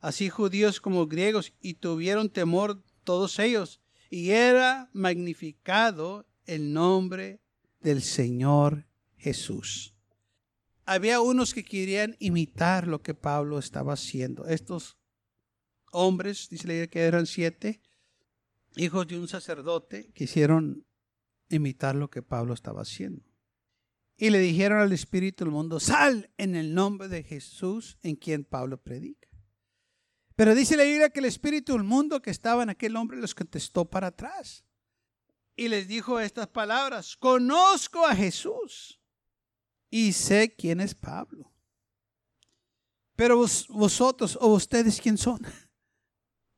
así 0.00 0.28
judíos 0.28 0.80
como 0.80 1.06
griegos, 1.06 1.52
y 1.60 1.74
tuvieron 1.74 2.28
temor 2.28 2.82
todos 3.02 3.38
ellos. 3.38 3.80
Y 4.10 4.30
era 4.30 4.90
magnificado 4.92 6.26
el 6.44 6.74
nombre 6.74 7.40
del 7.80 8.02
Señor 8.02 8.86
Jesús. 9.16 9.94
Había 10.84 11.20
unos 11.20 11.52
que 11.54 11.64
querían 11.64 12.16
imitar 12.20 12.86
lo 12.86 13.02
que 13.02 13.14
Pablo 13.14 13.58
estaba 13.58 13.94
haciendo. 13.94 14.46
Estos 14.46 14.96
hombres, 15.96 16.48
dice 16.50 16.66
la 16.66 16.74
Biblia 16.74 16.90
que 16.90 17.00
eran 17.00 17.26
siete, 17.26 17.80
hijos 18.76 19.06
de 19.08 19.18
un 19.18 19.28
sacerdote, 19.28 20.12
quisieron 20.12 20.86
imitar 21.48 21.94
lo 21.94 22.10
que 22.10 22.22
Pablo 22.22 22.54
estaba 22.54 22.82
haciendo. 22.82 23.24
Y 24.16 24.30
le 24.30 24.38
dijeron 24.38 24.78
al 24.78 24.92
espíritu 24.92 25.44
del 25.44 25.52
mundo, 25.52 25.80
sal 25.80 26.30
en 26.36 26.54
el 26.54 26.74
nombre 26.74 27.08
de 27.08 27.22
Jesús 27.22 27.98
en 28.02 28.16
quien 28.16 28.44
Pablo 28.44 28.80
predica. 28.82 29.28
Pero 30.34 30.54
dice 30.54 30.76
la 30.76 30.84
Biblia 30.84 31.10
que 31.10 31.20
el 31.20 31.26
espíritu 31.26 31.72
del 31.72 31.82
mundo 31.82 32.20
que 32.20 32.30
estaba 32.30 32.62
en 32.62 32.70
aquel 32.70 32.94
hombre 32.96 33.18
los 33.18 33.34
contestó 33.34 33.86
para 33.86 34.08
atrás. 34.08 34.64
Y 35.54 35.68
les 35.68 35.88
dijo 35.88 36.20
estas 36.20 36.48
palabras, 36.48 37.16
conozco 37.16 38.04
a 38.04 38.14
Jesús 38.14 39.00
y 39.88 40.12
sé 40.12 40.54
quién 40.54 40.80
es 40.80 40.94
Pablo. 40.94 41.50
Pero 43.16 43.38
vosotros 43.70 44.38
o 44.40 44.48
ustedes 44.48 45.00
quién 45.00 45.16
son. 45.16 45.40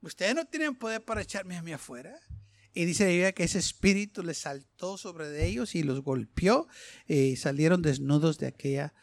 Ustedes 0.08 0.34
no 0.34 0.46
tienen 0.46 0.74
poder 0.74 1.04
para 1.04 1.20
echarme 1.20 1.56
a 1.56 1.62
mí 1.62 1.72
afuera. 1.72 2.18
Y 2.72 2.86
dice 2.86 3.04
la 3.04 3.10
Biblia 3.10 3.32
que 3.32 3.44
ese 3.44 3.58
espíritu 3.58 4.22
les 4.22 4.38
saltó 4.38 4.96
sobre 4.96 5.46
ellos 5.46 5.74
y 5.74 5.82
los 5.82 6.02
golpeó 6.02 6.66
y 7.06 7.36
salieron 7.36 7.82
desnudos 7.82 8.38
de 8.38 8.46
aquella 8.46 8.94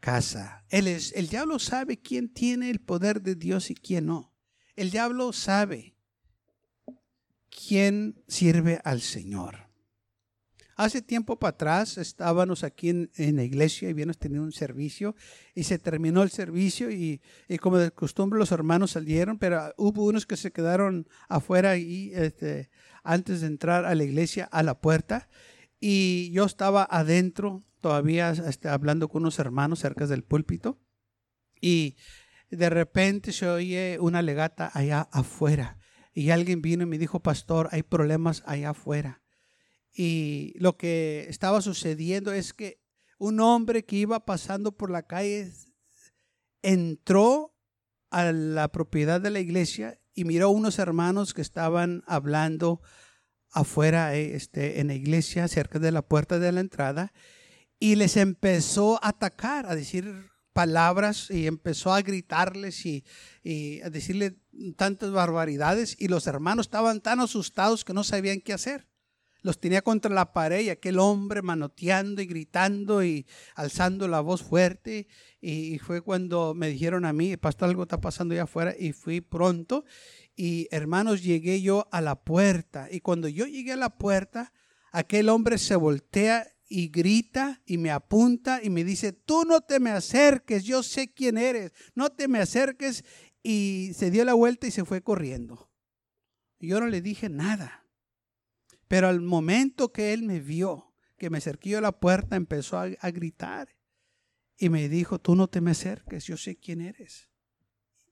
casa. 0.00 0.64
Él 0.70 0.86
es, 0.86 1.12
el 1.12 1.28
diablo 1.28 1.58
sabe 1.58 2.00
quién 2.00 2.32
tiene 2.32 2.70
el 2.70 2.80
poder 2.80 3.20
de 3.20 3.34
Dios 3.34 3.70
y 3.70 3.74
quién 3.74 4.06
no. 4.06 4.34
El 4.76 4.90
diablo 4.90 5.32
sabe 5.32 5.94
quién 7.50 8.22
sirve 8.26 8.80
al 8.84 9.02
Señor. 9.02 9.69
Hace 10.80 11.02
tiempo 11.02 11.38
para 11.38 11.50
atrás 11.50 11.98
estábamos 11.98 12.64
aquí 12.64 12.88
en, 12.88 13.36
la 13.36 13.44
iglesia 13.44 13.88
y 13.88 13.92
habíamos 13.92 14.16
tenido 14.16 14.42
un 14.42 14.52
servicio 14.52 15.14
y 15.54 15.64
se 15.64 15.78
terminó 15.78 16.22
el 16.22 16.30
servicio 16.30 16.90
y, 16.90 17.20
como 17.60 17.76
de 17.76 17.90
costumbre 17.90 18.38
los 18.38 18.50
hermanos 18.50 18.92
salieron, 18.92 19.36
pero 19.36 19.74
hubo 19.76 20.06
unos 20.06 20.24
que 20.24 20.38
se 20.38 20.52
quedaron 20.52 21.06
afuera 21.28 21.76
y 21.76 22.12
este, 22.14 22.70
antes 23.04 23.42
de 23.42 23.48
entrar 23.48 23.84
a 23.84 23.94
la 23.94 24.04
iglesia 24.04 24.46
a 24.50 24.62
la 24.62 24.80
puerta 24.80 25.28
y 25.78 26.30
yo 26.32 26.46
estaba 26.46 26.88
adentro 26.90 27.62
todavía 27.82 28.30
este, 28.30 28.70
hablando 28.70 29.10
con 29.10 29.24
unos 29.24 29.38
hermanos 29.38 29.80
cerca 29.80 30.06
del 30.06 30.24
púlpito 30.24 30.80
y 31.60 31.96
de 32.48 32.70
repente 32.70 33.32
se 33.32 33.46
oye 33.46 33.98
una 34.00 34.22
legata 34.22 34.70
allá 34.72 35.10
afuera 35.12 35.76
y 36.14 36.30
alguien 36.30 36.62
vino 36.62 36.84
y 36.84 36.86
me 36.86 36.96
dijo, 36.96 37.20
pastor, 37.20 37.68
hay 37.70 37.82
problemas 37.82 38.42
allá 38.46 38.70
afuera. 38.70 39.19
Y 39.92 40.54
lo 40.58 40.76
que 40.76 41.26
estaba 41.28 41.60
sucediendo 41.60 42.32
es 42.32 42.52
que 42.52 42.80
un 43.18 43.40
hombre 43.40 43.84
que 43.84 43.96
iba 43.96 44.24
pasando 44.24 44.72
por 44.72 44.90
la 44.90 45.02
calle 45.02 45.50
entró 46.62 47.54
a 48.10 48.32
la 48.32 48.68
propiedad 48.68 49.20
de 49.20 49.30
la 49.30 49.40
iglesia 49.40 50.00
y 50.14 50.24
miró 50.24 50.50
unos 50.50 50.78
hermanos 50.78 51.34
que 51.34 51.42
estaban 51.42 52.02
hablando 52.06 52.80
afuera 53.50 54.14
eh, 54.14 54.34
este, 54.34 54.80
en 54.80 54.88
la 54.88 54.94
iglesia, 54.94 55.48
cerca 55.48 55.78
de 55.78 55.92
la 55.92 56.02
puerta 56.02 56.38
de 56.38 56.52
la 56.52 56.60
entrada, 56.60 57.12
y 57.78 57.96
les 57.96 58.16
empezó 58.16 59.02
a 59.02 59.08
atacar, 59.08 59.66
a 59.66 59.74
decir 59.74 60.30
palabras 60.52 61.30
y 61.30 61.46
empezó 61.46 61.94
a 61.94 62.02
gritarles 62.02 62.84
y, 62.84 63.04
y, 63.42 63.80
a 63.82 63.90
decirle 63.90 64.36
tantas 64.76 65.10
barbaridades 65.12 65.96
y 65.98 66.08
los 66.08 66.26
hermanos 66.26 66.66
estaban 66.66 67.00
tan 67.00 67.20
asustados 67.20 67.84
que 67.84 67.94
no 67.94 68.04
sabían 68.04 68.40
qué 68.40 68.52
hacer. 68.52 68.89
Los 69.42 69.60
tenía 69.60 69.82
contra 69.82 70.12
la 70.12 70.32
pared 70.32 70.60
y 70.60 70.70
aquel 70.70 70.98
hombre 70.98 71.42
manoteando 71.42 72.22
y 72.22 72.26
gritando 72.26 73.02
y 73.04 73.26
alzando 73.54 74.08
la 74.08 74.20
voz 74.20 74.42
fuerte. 74.42 75.08
Y 75.40 75.78
fue 75.78 76.02
cuando 76.02 76.54
me 76.54 76.68
dijeron 76.68 77.04
a 77.04 77.12
mí, 77.12 77.36
pastor, 77.36 77.68
algo 77.68 77.84
está 77.84 78.00
pasando 78.00 78.34
allá 78.34 78.44
afuera 78.44 78.74
y 78.78 78.92
fui 78.92 79.20
pronto. 79.20 79.84
Y 80.36 80.68
hermanos, 80.70 81.22
llegué 81.22 81.62
yo 81.62 81.88
a 81.90 82.00
la 82.00 82.16
puerta. 82.22 82.88
Y 82.90 83.00
cuando 83.00 83.28
yo 83.28 83.46
llegué 83.46 83.72
a 83.72 83.76
la 83.76 83.96
puerta, 83.98 84.52
aquel 84.92 85.28
hombre 85.28 85.58
se 85.58 85.76
voltea 85.76 86.46
y 86.68 86.88
grita 86.88 87.60
y 87.66 87.78
me 87.78 87.90
apunta 87.90 88.60
y 88.62 88.70
me 88.70 88.84
dice, 88.84 89.12
tú 89.12 89.44
no 89.44 89.60
te 89.60 89.80
me 89.80 89.90
acerques, 89.90 90.64
yo 90.64 90.82
sé 90.82 91.12
quién 91.12 91.36
eres, 91.36 91.72
no 91.94 92.10
te 92.10 92.28
me 92.28 92.38
acerques. 92.38 93.04
Y 93.42 93.92
se 93.94 94.10
dio 94.10 94.24
la 94.24 94.34
vuelta 94.34 94.66
y 94.66 94.70
se 94.70 94.84
fue 94.84 95.02
corriendo. 95.02 95.70
Yo 96.58 96.78
no 96.78 96.86
le 96.86 97.00
dije 97.00 97.30
nada. 97.30 97.79
Pero 98.90 99.06
al 99.06 99.20
momento 99.20 99.92
que 99.92 100.12
él 100.12 100.24
me 100.24 100.40
vio, 100.40 100.92
que 101.16 101.30
me 101.30 101.38
acerqué 101.38 101.76
a 101.76 101.80
la 101.80 101.92
puerta, 101.92 102.34
empezó 102.34 102.76
a, 102.76 103.10
gritar. 103.12 103.68
Y 104.58 104.68
me 104.68 104.88
dijo, 104.88 105.20
tú 105.20 105.36
no 105.36 105.46
te 105.46 105.60
me 105.60 105.70
acerques, 105.70 106.24
yo 106.24 106.36
sé 106.36 106.56
quién 106.56 106.80
eres. 106.80 107.28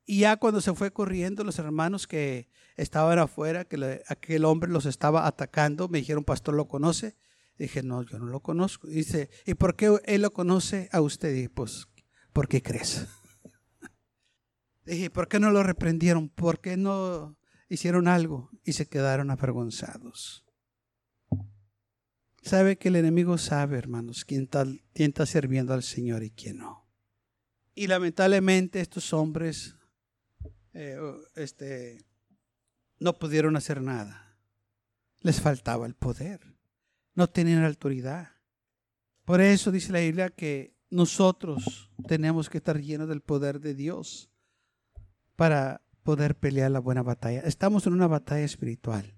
Y 0.07 0.21
ya 0.21 0.37
cuando 0.37 0.61
se 0.61 0.73
fue 0.75 0.93
corriendo, 0.93 1.43
los 1.43 1.59
hermanos 1.59 2.07
que 2.07 2.49
estaban 2.77 3.19
afuera, 3.19 3.65
que 3.65 4.05
aquel 4.07 4.45
hombre 4.45 4.71
los 4.71 4.87
estaba 4.87 5.27
atacando, 5.27 5.89
me 5.89 5.99
dijeron, 5.99 6.23
pastor, 6.23 6.55
¿lo 6.55 6.69
conoce? 6.69 7.17
Dije, 7.59 7.83
no, 7.83 8.05
yo 8.05 8.21
no 8.21 8.27
lo 8.27 8.39
conozco. 8.39 8.87
Dice, 8.87 9.31
¿y 9.47 9.55
por 9.55 9.75
qué 9.75 9.99
él 10.05 10.23
lo 10.23 10.33
conoce 10.33 10.89
a 10.93 11.01
usted? 11.01 11.35
Dije, 11.35 11.51
pues, 11.51 11.89
¿por 12.33 12.47
qué 12.47 12.63
crees? 12.63 13.05
Dije, 14.87 15.11
¿por 15.11 15.27
qué 15.27 15.41
no 15.41 15.51
lo 15.51 15.65
reprendieron? 15.65 16.29
¿Por 16.29 16.61
qué 16.61 16.77
no 16.77 17.37
hicieron 17.69 18.07
algo? 18.07 18.53
Y 18.63 18.75
se 18.75 18.87
quedaron 18.87 19.33
avergonzados. 19.33 20.45
Sabe 22.49 22.79
que 22.79 22.89
el 22.89 22.97
enemigo 22.97 23.39
sabe, 23.39 23.79
hermanos, 23.79 24.25
quién 24.25 24.49
está, 24.95 25.27
sirviendo 25.27 25.75
al 25.75 25.83
Señor 25.83 26.23
y 26.23 26.31
quién 26.31 26.59
no. 26.59 26.87
Y 27.75 27.87
lamentablemente 27.87 28.81
estos 28.81 29.13
hombres 29.13 29.77
eh, 30.73 30.99
este, 31.37 32.05
no 32.99 33.19
pudieron 33.19 33.57
hacer 33.57 33.83
nada. 33.83 34.39
Les 35.21 35.41
faltaba 35.41 35.87
el 35.87 35.95
poder 35.95 36.59
no 37.19 37.29
tenían 37.29 37.65
autoridad. 37.65 38.29
Por 39.25 39.41
eso 39.41 39.73
dice 39.73 39.91
la 39.91 39.99
Biblia 39.99 40.31
que 40.31 40.77
nosotros 40.89 41.91
tenemos 42.07 42.49
que 42.49 42.59
estar 42.59 42.81
llenos 42.81 43.09
del 43.09 43.23
poder 43.23 43.59
de 43.59 43.75
Dios 43.75 44.31
para 45.35 45.83
poder 46.05 46.37
pelear 46.39 46.71
la 46.71 46.79
buena 46.79 47.03
batalla. 47.03 47.41
Estamos 47.41 47.89
en 47.89 47.95
una 47.95 48.07
batalla 48.07 48.45
espiritual. 48.45 49.18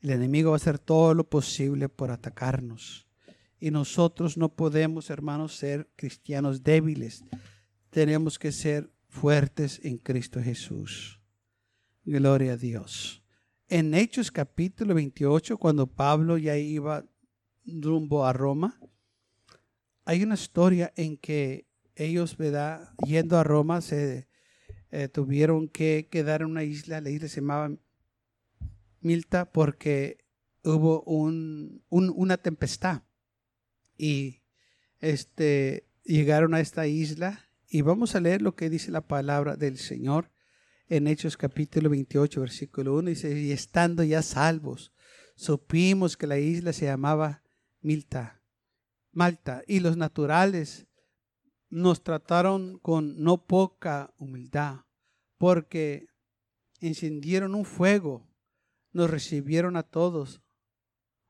El 0.00 0.10
enemigo 0.10 0.50
va 0.50 0.56
a 0.56 0.58
hacer 0.58 0.78
todo 0.78 1.14
lo 1.14 1.28
posible 1.28 1.88
por 1.88 2.10
atacarnos. 2.10 3.08
Y 3.58 3.70
nosotros 3.70 4.36
no 4.36 4.54
podemos, 4.54 5.10
hermanos, 5.10 5.56
ser 5.56 5.90
cristianos 5.96 6.62
débiles. 6.62 7.24
Tenemos 7.90 8.38
que 8.38 8.52
ser 8.52 8.92
fuertes 9.08 9.80
en 9.82 9.98
Cristo 9.98 10.40
Jesús. 10.40 11.20
Gloria 12.04 12.52
a 12.52 12.56
Dios. 12.56 13.22
En 13.68 13.92
Hechos 13.92 14.30
capítulo 14.30 14.94
28, 14.94 15.58
cuando 15.58 15.86
Pablo 15.86 16.38
ya 16.38 16.56
iba 16.56 17.04
rumbo 17.66 18.24
a 18.24 18.32
Roma, 18.32 18.78
hay 20.04 20.22
una 20.22 20.34
historia 20.34 20.92
en 20.96 21.18
que 21.18 21.66
ellos, 21.96 22.36
¿verdad? 22.36 22.94
Yendo 23.04 23.36
a 23.36 23.44
Roma, 23.44 23.80
se 23.80 24.28
eh, 24.90 25.08
tuvieron 25.08 25.68
que 25.68 26.08
quedar 26.10 26.42
en 26.42 26.48
una 26.48 26.62
isla, 26.62 27.00
la 27.00 27.10
isla 27.10 27.28
se 27.28 27.40
llamaba 27.40 27.76
Milta, 29.00 29.50
porque 29.52 30.24
hubo 30.64 31.02
un, 31.02 31.84
una 31.88 32.36
tempestad. 32.36 33.02
Y 33.96 34.42
este, 35.00 35.88
llegaron 36.04 36.54
a 36.54 36.60
esta 36.60 36.86
isla 36.86 37.48
y 37.68 37.82
vamos 37.82 38.14
a 38.14 38.20
leer 38.20 38.42
lo 38.42 38.54
que 38.54 38.70
dice 38.70 38.90
la 38.90 39.06
palabra 39.06 39.56
del 39.56 39.78
Señor 39.78 40.30
en 40.88 41.06
Hechos 41.06 41.36
capítulo 41.36 41.90
28, 41.90 42.40
versículo 42.40 42.96
1. 42.96 43.10
Dice, 43.10 43.38
y 43.38 43.52
estando 43.52 44.02
ya 44.02 44.22
salvos, 44.22 44.92
supimos 45.36 46.16
que 46.16 46.26
la 46.26 46.38
isla 46.38 46.72
se 46.72 46.86
llamaba 46.86 47.42
Milta, 47.80 48.42
Malta, 49.12 49.62
y 49.66 49.80
los 49.80 49.96
naturales 49.96 50.86
nos 51.70 52.02
trataron 52.02 52.78
con 52.78 53.22
no 53.22 53.46
poca 53.46 54.14
humildad, 54.18 54.86
porque 55.36 56.08
encendieron 56.80 57.54
un 57.54 57.64
fuego, 57.64 58.27
nos 58.92 59.10
recibieron 59.10 59.76
a 59.76 59.82
todos 59.82 60.42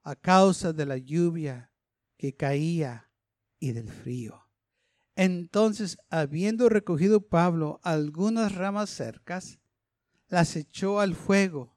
a 0.02 0.16
causa 0.16 0.72
de 0.72 0.86
la 0.86 0.96
lluvia 0.96 1.72
que 2.16 2.34
caía 2.34 3.10
y 3.58 3.72
del 3.72 3.88
frío. 3.88 4.48
Entonces, 5.14 5.98
habiendo 6.10 6.68
recogido 6.68 7.28
Pablo 7.28 7.80
algunas 7.82 8.54
ramas 8.54 8.88
cercas, 8.88 9.58
las 10.28 10.54
echó 10.56 11.00
al 11.00 11.14
fuego, 11.14 11.76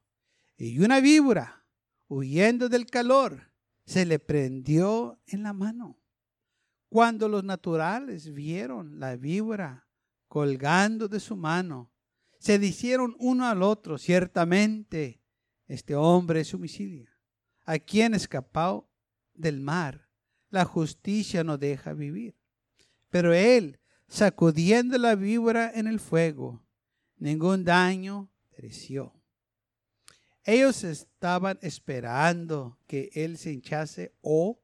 y 0.58 0.80
una 0.80 1.00
víbora, 1.00 1.66
huyendo 2.08 2.70
del 2.70 2.86
calor, 2.86 3.52
se 3.86 4.06
le 4.06 4.20
prendió 4.20 5.20
en 5.26 5.44
la 5.44 5.54
mano. 5.54 6.00
Cuando 6.88 7.28
los 7.30 7.44
naturales 7.44 8.32
vieron 8.34 9.00
la 9.00 9.16
víbora 9.16 9.88
colgando 10.28 11.08
de 11.08 11.20
su 11.20 11.36
mano, 11.36 11.92
se 12.38 12.60
dijeron 12.60 13.16
uno 13.20 13.48
al 13.48 13.64
otro, 13.64 13.98
ciertamente, 13.98 15.21
este 15.72 15.96
hombre 15.96 16.42
es 16.42 16.54
homicidio. 16.54 17.10
A 17.64 17.80
quien 17.80 18.14
escapó 18.14 18.90
del 19.34 19.62
mar, 19.62 20.10
la 20.50 20.66
justicia 20.66 21.46
no 21.46 21.58
deja 21.58 21.94
vivir. 21.94 22.36
Pero 23.10 23.34
él, 23.34 23.80
sacudiendo 24.10 24.98
la 24.98 25.16
víbora 25.16 25.72
en 25.74 25.88
el 25.88 26.02
fuego, 26.02 26.62
ningún 27.16 27.64
daño 27.64 28.30
pereció. 28.54 29.14
Ellos 30.44 30.84
estaban 30.84 31.58
esperando 31.62 32.78
que 32.86 33.10
él 33.14 33.38
se 33.38 33.54
hinchase 33.54 34.14
o 34.20 34.62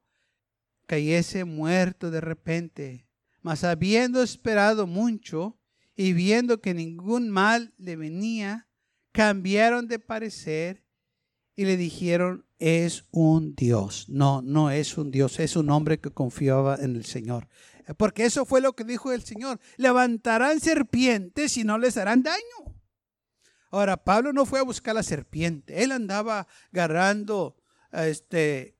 cayese 0.88 1.46
muerto 1.46 2.12
de 2.12 2.20
repente. 2.20 3.08
Mas 3.42 3.64
habiendo 3.64 4.22
esperado 4.22 4.88
mucho 4.88 5.58
y 5.96 6.12
viendo 6.12 6.60
que 6.60 6.74
ningún 6.74 7.30
mal 7.30 7.74
le 7.78 7.96
venía, 7.96 8.68
cambiaron 9.14 9.88
de 9.88 10.00
parecer 10.00 10.84
y 11.58 11.66
le 11.66 11.76
dijeron, 11.76 12.46
es 12.60 13.06
un 13.12 13.56
Dios. 13.56 14.06
No, 14.08 14.44
no 14.44 14.70
es 14.70 14.96
un 14.96 15.10
Dios, 15.10 15.40
es 15.40 15.56
un 15.56 15.72
hombre 15.72 16.00
que 16.00 16.12
confiaba 16.12 16.76
en 16.76 16.96
el 16.96 17.04
Señor. 17.04 17.50
Porque 17.98 18.26
eso 18.26 18.46
fue 18.46 18.62
lo 18.62 18.74
que 18.74 18.84
dijo 18.84 19.12
el 19.12 19.24
Señor. 19.24 19.60
Levantarán 19.76 20.60
serpientes 20.60 21.58
y 21.58 21.64
no 21.64 21.80
les 21.80 21.98
harán 21.98 22.22
daño. 22.22 22.78
Ahora, 23.72 23.98
Pablo 23.98 24.34
no 24.34 24.46
fue 24.46 24.60
a 24.60 24.64
buscar 24.64 24.94
la 24.94 25.02
serpiente, 25.04 25.84
él 25.84 25.92
andaba 25.92 26.48
agarrando, 26.72 27.58
este, 27.92 28.78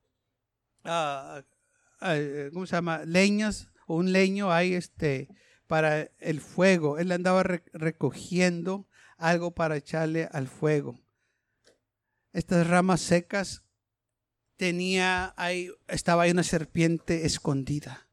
¿cómo 0.82 2.64
se 2.64 2.76
llama? 2.76 3.02
Leñas, 3.04 3.68
o 3.88 3.96
un 3.96 4.12
leño 4.12 4.52
ahí, 4.52 4.74
este, 4.74 5.28
para 5.66 6.02
el 6.18 6.40
fuego. 6.40 6.98
Él 6.98 7.10
andaba 7.10 7.42
recogiendo 7.42 8.86
algo 9.16 9.50
para 9.50 9.76
echarle 9.76 10.28
al 10.30 10.46
fuego. 10.46 10.98
Estas 12.32 12.66
ramas 12.66 13.00
secas 13.00 13.64
tenía 14.56 15.34
ahí, 15.36 15.70
estaba 15.86 16.24
ahí 16.24 16.30
una 16.30 16.42
serpiente 16.42 17.24
escondida. 17.24 18.08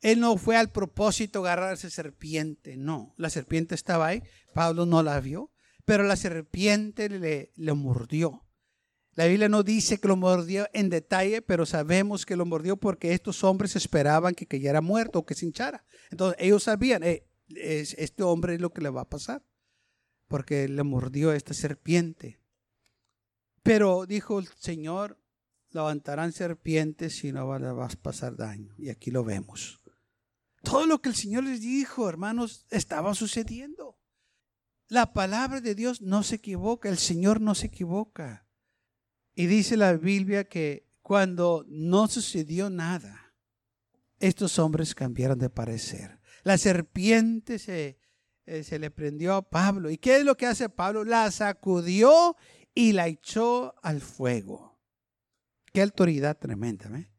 Él 0.00 0.20
no 0.20 0.36
fue 0.38 0.56
al 0.56 0.72
propósito 0.72 1.40
agarrar 1.40 1.74
esa 1.74 1.90
serpiente, 1.90 2.76
no. 2.76 3.14
La 3.18 3.30
serpiente 3.30 3.74
estaba 3.74 4.06
ahí, 4.06 4.22
Pablo 4.54 4.86
no 4.86 5.02
la 5.02 5.20
vio, 5.20 5.52
pero 5.84 6.04
la 6.04 6.16
serpiente 6.16 7.08
le, 7.08 7.52
le 7.54 7.72
mordió. 7.74 8.46
La 9.14 9.26
Biblia 9.26 9.48
no 9.48 9.62
dice 9.62 9.98
que 9.98 10.08
lo 10.08 10.16
mordió 10.16 10.66
en 10.72 10.88
detalle, 10.88 11.42
pero 11.42 11.66
sabemos 11.66 12.24
que 12.24 12.36
lo 12.36 12.46
mordió 12.46 12.78
porque 12.78 13.12
estos 13.12 13.44
hombres 13.44 13.76
esperaban 13.76 14.34
que 14.34 14.46
cayera 14.46 14.80
muerto 14.80 15.18
o 15.18 15.26
que 15.26 15.34
se 15.34 15.44
hinchara. 15.44 15.84
Entonces 16.10 16.40
ellos 16.40 16.62
sabían, 16.62 17.02
eh, 17.02 17.26
este 17.48 18.22
hombre 18.22 18.54
es 18.54 18.60
lo 18.60 18.72
que 18.72 18.80
le 18.80 18.88
va 18.88 19.02
a 19.02 19.08
pasar, 19.08 19.44
porque 20.28 20.68
le 20.68 20.82
mordió 20.82 21.32
esta 21.32 21.52
serpiente. 21.52 22.39
Pero 23.62 24.06
dijo 24.06 24.38
el 24.38 24.48
Señor, 24.58 25.18
levantarán 25.70 26.32
serpientes 26.32 27.22
y 27.24 27.32
no 27.32 27.46
vas 27.46 27.94
a 27.94 28.02
pasar 28.02 28.36
daño. 28.36 28.74
Y 28.78 28.88
aquí 28.88 29.10
lo 29.10 29.24
vemos. 29.24 29.80
Todo 30.62 30.86
lo 30.86 31.00
que 31.00 31.08
el 31.08 31.14
Señor 31.14 31.44
les 31.44 31.60
dijo, 31.60 32.08
hermanos, 32.08 32.66
estaba 32.70 33.14
sucediendo. 33.14 33.98
La 34.88 35.12
palabra 35.12 35.60
de 35.60 35.74
Dios 35.74 36.02
no 36.02 36.22
se 36.22 36.36
equivoca, 36.36 36.88
el 36.88 36.98
Señor 36.98 37.40
no 37.40 37.54
se 37.54 37.66
equivoca. 37.66 38.46
Y 39.34 39.46
dice 39.46 39.76
la 39.76 39.94
Biblia 39.94 40.44
que 40.44 40.90
cuando 41.00 41.64
no 41.68 42.08
sucedió 42.08 42.68
nada, 42.68 43.34
estos 44.18 44.58
hombres 44.58 44.94
cambiaron 44.94 45.38
de 45.38 45.48
parecer. 45.48 46.20
La 46.42 46.58
serpiente 46.58 47.58
se, 47.58 47.98
eh, 48.46 48.64
se 48.64 48.78
le 48.78 48.90
prendió 48.90 49.34
a 49.34 49.48
Pablo. 49.48 49.90
¿Y 49.90 49.98
qué 49.98 50.18
es 50.18 50.24
lo 50.24 50.36
que 50.36 50.46
hace 50.46 50.68
Pablo? 50.68 51.04
La 51.04 51.30
sacudió 51.30 52.36
y 52.74 52.92
la 52.92 53.08
echó 53.08 53.74
al 53.82 54.00
fuego. 54.00 54.80
Qué 55.72 55.82
autoridad 55.82 56.38
tremenda. 56.38 56.86
¿eh? 56.98 57.10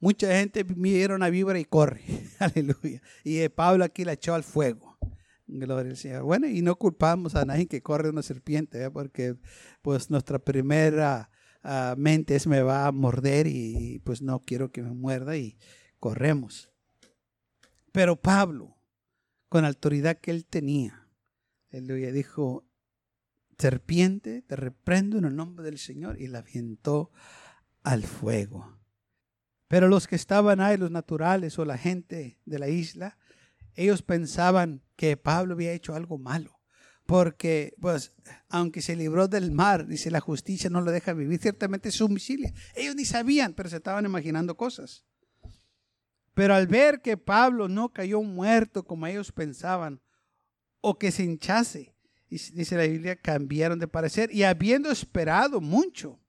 Mucha 0.00 0.38
gente 0.38 0.64
mira 0.64 1.14
una 1.14 1.30
víbora 1.30 1.58
y 1.58 1.64
corre. 1.64 2.02
Aleluya. 2.38 3.02
Y 3.24 3.38
eh, 3.38 3.50
Pablo 3.50 3.84
aquí 3.84 4.04
la 4.04 4.12
echó 4.14 4.34
al 4.34 4.44
fuego. 4.44 4.98
Gloria 5.46 5.90
al 5.90 5.96
Señor. 5.96 6.22
Bueno, 6.24 6.46
y 6.46 6.60
no 6.60 6.76
culpamos 6.76 7.34
a 7.34 7.44
nadie 7.44 7.66
que 7.66 7.82
corre 7.82 8.10
una 8.10 8.22
serpiente, 8.22 8.84
¿eh? 8.84 8.90
porque 8.90 9.36
pues 9.80 10.10
nuestra 10.10 10.38
primera 10.38 11.30
uh, 11.64 11.96
mente 11.96 12.36
es 12.36 12.46
me 12.46 12.60
va 12.62 12.86
a 12.86 12.92
morder 12.92 13.46
y 13.46 14.00
pues 14.04 14.20
no 14.20 14.40
quiero 14.40 14.70
que 14.70 14.82
me 14.82 14.92
muerda 14.92 15.36
y 15.38 15.56
corremos. 15.98 16.70
Pero 17.92 18.20
Pablo, 18.20 18.76
con 19.48 19.62
la 19.62 19.68
autoridad 19.68 20.18
que 20.18 20.30
él 20.30 20.44
tenía, 20.44 21.08
aleluya, 21.72 22.12
dijo, 22.12 22.67
serpiente, 23.58 24.42
te 24.42 24.56
reprendo 24.56 25.18
en 25.18 25.24
el 25.24 25.36
nombre 25.36 25.64
del 25.64 25.78
Señor 25.78 26.20
y 26.20 26.28
la 26.28 26.38
avientó 26.38 27.10
al 27.82 28.04
fuego. 28.04 28.78
Pero 29.66 29.88
los 29.88 30.06
que 30.06 30.16
estaban 30.16 30.60
ahí, 30.60 30.76
los 30.76 30.90
naturales 30.90 31.58
o 31.58 31.64
la 31.64 31.76
gente 31.76 32.40
de 32.44 32.58
la 32.58 32.68
isla, 32.68 33.18
ellos 33.74 34.02
pensaban 34.02 34.82
que 34.96 35.16
Pablo 35.16 35.54
había 35.54 35.72
hecho 35.72 35.94
algo 35.94 36.18
malo. 36.18 36.58
Porque, 37.04 37.74
pues, 37.80 38.12
aunque 38.48 38.82
se 38.82 38.94
libró 38.94 39.28
del 39.28 39.50
mar, 39.50 39.86
dice 39.86 40.10
la 40.10 40.20
justicia 40.20 40.68
no 40.68 40.80
lo 40.80 40.90
deja 40.90 41.14
vivir, 41.14 41.40
ciertamente 41.40 41.88
es 41.88 42.00
homicidio. 42.00 42.50
Ellos 42.74 42.96
ni 42.96 43.04
sabían, 43.04 43.54
pero 43.54 43.68
se 43.68 43.76
estaban 43.76 44.04
imaginando 44.04 44.56
cosas. 44.56 45.06
Pero 46.34 46.54
al 46.54 46.66
ver 46.66 47.00
que 47.00 47.16
Pablo 47.16 47.68
no 47.68 47.92
cayó 47.92 48.22
muerto 48.22 48.84
como 48.84 49.06
ellos 49.06 49.32
pensaban, 49.32 50.02
o 50.80 50.98
que 50.98 51.10
se 51.10 51.24
hinchase, 51.24 51.94
dice 52.28 52.76
la 52.76 52.86
Biblia, 52.86 53.16
cambiaron 53.16 53.78
de 53.78 53.88
parecer. 53.88 54.32
Y 54.32 54.42
habiendo 54.42 54.90
esperado 54.90 55.60
mucho 55.60 56.20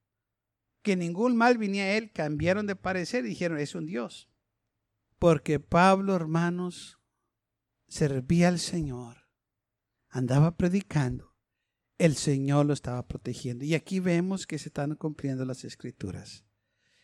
que 0.82 0.96
ningún 0.96 1.36
mal 1.36 1.58
viniera 1.58 1.90
a 1.90 1.98
él, 1.98 2.12
cambiaron 2.12 2.66
de 2.68 2.76
parecer 2.76 3.26
y 3.26 3.30
dijeron, 3.30 3.58
es 3.58 3.76
un 3.76 3.86
Dios. 3.86 4.30
Porque 5.18 5.60
Pablo, 5.60 6.16
hermanos, 6.16 7.00
servía 7.88 8.48
al 8.48 8.60
Señor, 8.60 9.28
andaba 10.08 10.56
predicando, 10.56 11.36
el 11.98 12.16
Señor 12.16 12.66
lo 12.66 12.74
estaba 12.74 13.06
protegiendo. 13.08 13.66
Y 13.66 13.76
aquí 13.76 14.00
vemos 14.00 14.48
que 14.48 14.58
se 14.58 14.70
están 14.70 14.96
cumpliendo 14.96 15.44
las 15.44 15.66
escrituras. 15.66 16.46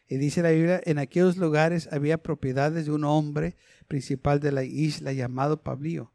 Y 0.08 0.18
dice 0.18 0.42
la 0.42 0.52
Biblia, 0.52 0.82
en 0.86 1.00
aquellos 1.00 1.36
lugares 1.36 1.90
había 1.92 2.22
propiedades 2.22 2.86
de 2.86 2.92
un 2.92 3.04
hombre 3.04 3.58
principal 3.88 4.40
de 4.40 4.52
la 4.52 4.64
isla 4.64 5.12
llamado 5.12 5.64
Pablío, 5.64 6.14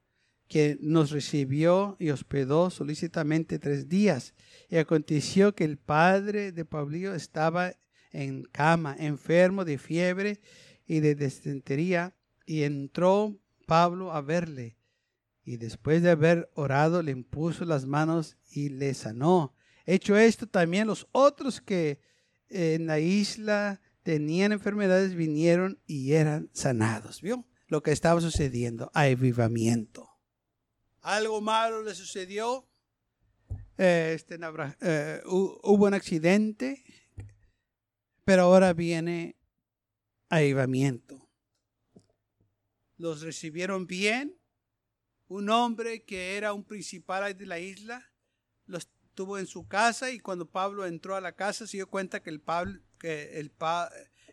que 0.51 0.77
nos 0.81 1.13
recibió 1.13 1.97
y 2.01 2.11
hospedó 2.11 2.71
solícitamente 2.71 3.61
tres 3.61 3.89
días. 3.89 4.35
Y 4.69 4.79
aconteció 4.79 5.55
que 5.55 5.63
el 5.63 5.79
padre 5.79 6.51
de 6.51 6.65
Pablío 6.65 7.15
estaba 7.15 7.73
en 8.11 8.43
cama, 8.51 8.97
enfermo 8.99 9.65
de 9.65 9.79
fiebre 9.79 10.41
y 10.89 10.99
de 10.99 11.15
desentería, 11.15 12.17
y 12.47 12.65
entró 12.65 13.39
Pablo 13.69 14.13
a 14.13 14.23
verle. 14.23 14.77
Y 15.45 15.57
después 15.57 16.03
de 16.03 16.11
haber 16.11 16.51
orado, 16.55 17.01
le 17.01 17.13
impuso 17.13 17.65
las 17.65 17.87
manos 17.87 18.37
y 18.51 18.71
le 18.71 18.93
sanó. 18.95 19.55
Hecho 19.87 20.17
esto, 20.17 20.49
también 20.49 20.89
los 20.89 21.07
otros 21.13 21.61
que 21.61 22.01
en 22.49 22.87
la 22.87 22.99
isla 22.99 23.81
tenían 24.03 24.51
enfermedades 24.51 25.15
vinieron 25.15 25.79
y 25.87 26.15
eran 26.15 26.51
sanados. 26.53 27.23
¿Vio? 27.23 27.47
Lo 27.69 27.85
que 27.85 27.93
estaba 27.93 28.21
sucediendo, 28.21 28.91
avivamiento. 28.95 30.10
Algo 31.01 31.41
malo 31.41 31.83
le 31.83 31.95
sucedió. 31.95 32.69
Eh, 33.79 34.13
este, 34.15 34.39
eh, 34.83 35.23
hubo 35.25 35.87
un 35.87 35.95
accidente, 35.95 36.85
pero 38.25 38.43
ahora 38.43 38.73
viene 38.73 39.37
avivamiento 40.29 41.31
los 43.01 43.23
recibieron 43.23 43.87
bien. 43.87 44.37
Un 45.27 45.49
hombre 45.49 46.05
que 46.05 46.37
era 46.37 46.53
un 46.53 46.65
principal 46.65 47.37
de 47.37 47.47
la 47.47 47.59
isla 47.59 48.13
los 48.67 48.89
tuvo 49.15 49.39
en 49.39 49.47
su 49.47 49.67
casa 49.67 50.11
y 50.11 50.21
cuando 50.21 50.49
Pablo 50.49 50.87
entró 50.87 51.17
a 51.17 51.21
la 51.21 51.33
casa 51.33 51.67
se 51.67 51.79
dio 51.79 51.89
cuenta 51.89 52.23
que 52.23 52.31
el, 52.31 52.43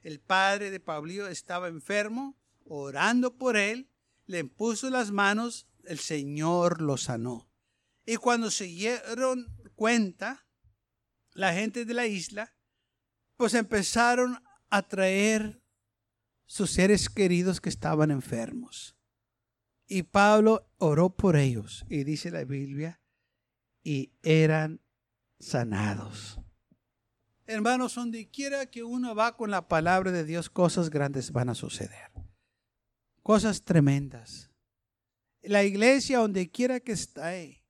el, 0.03 0.19
padre 0.19 0.69
de 0.69 0.80
Pablo 0.80 1.27
estaba 1.27 1.67
enfermo, 1.67 2.38
orando 2.65 3.36
por 3.36 3.58
él, 3.58 3.89
le 4.25 4.43
puso 4.43 4.89
las 4.89 5.12
manos, 5.12 5.67
el 5.88 6.00
Señor 6.00 6.82
lo 6.82 6.97
sanó. 6.97 7.50
Y 8.06 8.17
cuando 8.17 8.52
se 8.52 8.65
dieron 8.65 9.56
cuenta, 9.76 10.47
la 11.32 11.54
gente 11.54 11.86
de 11.86 11.93
la 11.93 12.08
isla, 12.08 12.56
pues 13.36 13.54
empezaron 13.54 14.41
a 14.69 14.88
traer 14.88 15.62
sus 16.45 16.71
seres 16.71 17.10
queridos 17.10 17.62
que 17.62 17.69
estaban 17.69 18.12
enfermos. 18.12 18.97
Y 19.86 20.04
Pablo 20.04 20.69
oró 20.78 21.15
por 21.15 21.36
ellos, 21.36 21.86
y 21.89 22.04
dice 22.04 22.32
la 22.32 22.43
Biblia, 22.43 23.02
y 23.84 24.13
eran 24.21 24.82
sanados. 25.39 26.39
Hermanos, 27.45 27.95
donde 27.95 28.30
quiera 28.30 28.65
que 28.65 28.84
uno 28.84 29.15
va 29.15 29.38
con 29.38 29.52
la 29.52 29.69
palabra 29.69 30.12
de 30.12 30.26
Dios, 30.26 30.50
cosas 30.50 30.89
grandes 30.89 31.32
van 31.32 31.50
a 31.50 31.56
suceder. 31.56 32.12
Cosas 33.23 33.63
tremendas. 33.63 34.52
La 35.47 35.63
iglesia, 35.63 36.19
donde 36.19 36.51
quiera 36.51 36.79
que 36.79 36.91
esté, 36.91 37.63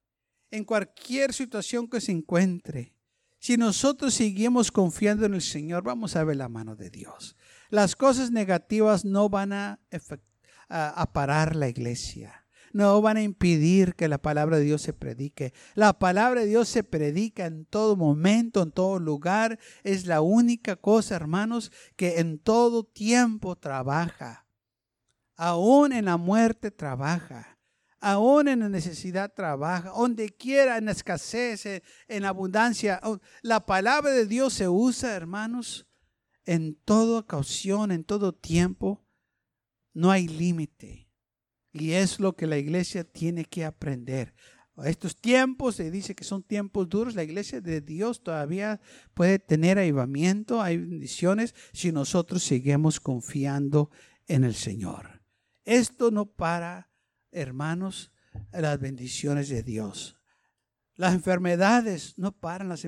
en 0.49 0.63
cualquier 0.63 1.33
situación 1.33 1.87
que 1.87 2.01
se 2.01 2.11
encuentre, 2.11 2.97
si 3.39 3.55
nosotros 3.55 4.15
seguimos 4.15 4.71
confiando 4.71 5.25
en 5.25 5.35
el 5.35 5.41
Señor, 5.41 5.83
vamos 5.83 6.15
a 6.15 6.23
ver 6.23 6.37
la 6.37 6.49
mano 6.49 6.75
de 6.75 6.89
Dios. 6.89 7.35
Las 7.69 7.95
cosas 7.95 8.31
negativas 8.31 9.05
no 9.05 9.29
van 9.29 9.53
a, 9.53 9.79
a, 10.69 11.13
parar 11.13 11.55
la 11.55 11.69
iglesia. 11.69 12.45
No 12.73 13.01
van 13.01 13.17
a 13.17 13.21
impedir 13.21 13.95
que 13.95 14.07
la 14.07 14.17
palabra 14.17 14.57
de 14.57 14.65
Dios 14.65 14.81
se 14.81 14.93
predique. 14.93 15.53
La 15.75 15.99
palabra 15.99 16.41
de 16.41 16.47
Dios 16.47 16.67
se 16.67 16.83
predica 16.83 17.45
en 17.45 17.65
todo 17.65 17.95
momento, 17.95 18.63
en 18.63 18.71
todo 18.71 18.99
lugar. 18.99 19.59
Es 19.83 20.05
la 20.05 20.21
única 20.21 20.75
cosa, 20.75 21.15
hermanos, 21.15 21.71
que 21.95 22.19
en 22.19 22.39
todo 22.39 22.83
tiempo 22.83 23.55
trabaja. 23.55 24.47
Aún 25.35 25.93
en 25.93 26.05
la 26.05 26.17
muerte 26.17 26.71
trabaja. 26.71 27.56
Aún 27.99 28.47
en 28.47 28.59
la 28.59 28.69
necesidad 28.69 29.33
trabaja. 29.33 29.89
Donde 29.89 30.29
quiera, 30.29 30.77
en 30.77 30.89
escasez, 30.89 31.83
en 32.07 32.25
abundancia. 32.25 33.01
La 33.41 33.65
palabra 33.65 34.11
de 34.11 34.25
Dios 34.25 34.53
se 34.53 34.67
usa, 34.67 35.15
hermanos, 35.15 35.87
en 36.45 36.75
toda 36.75 37.19
ocasión, 37.19 37.91
en 37.91 38.03
todo 38.03 38.33
tiempo, 38.33 39.05
no 39.93 40.11
hay 40.11 40.27
límite. 40.27 41.09
Y 41.73 41.91
es 41.91 42.19
lo 42.19 42.35
que 42.35 42.47
la 42.47 42.57
iglesia 42.57 43.03
tiene 43.03 43.45
que 43.45 43.65
aprender. 43.65 44.33
Estos 44.85 45.19
tiempos, 45.19 45.75
se 45.75 45.89
dice 45.89 46.15
que 46.15 46.23
son 46.23 46.43
tiempos 46.43 46.87
duros, 46.87 47.15
la 47.15 47.23
iglesia 47.23 47.61
de 47.61 47.81
Dios 47.81 48.21
todavía 48.21 48.79
puede 49.15 49.39
tener 49.39 49.79
avivamiento, 49.79 50.61
hay 50.61 50.77
bendiciones, 50.77 51.55
si 51.73 51.91
nosotros 51.91 52.43
seguimos 52.43 52.99
confiando 52.99 53.89
en 54.27 54.43
el 54.43 54.53
Señor. 54.53 55.23
Esto 55.65 56.11
no 56.11 56.27
para, 56.27 56.91
hermanos, 57.31 58.11
las 58.51 58.79
bendiciones 58.79 59.49
de 59.49 59.63
Dios. 59.63 60.19
Las 60.95 61.13
enfermedades 61.13 62.17
no 62.17 62.31
paran 62.31 62.69
las, 62.69 62.87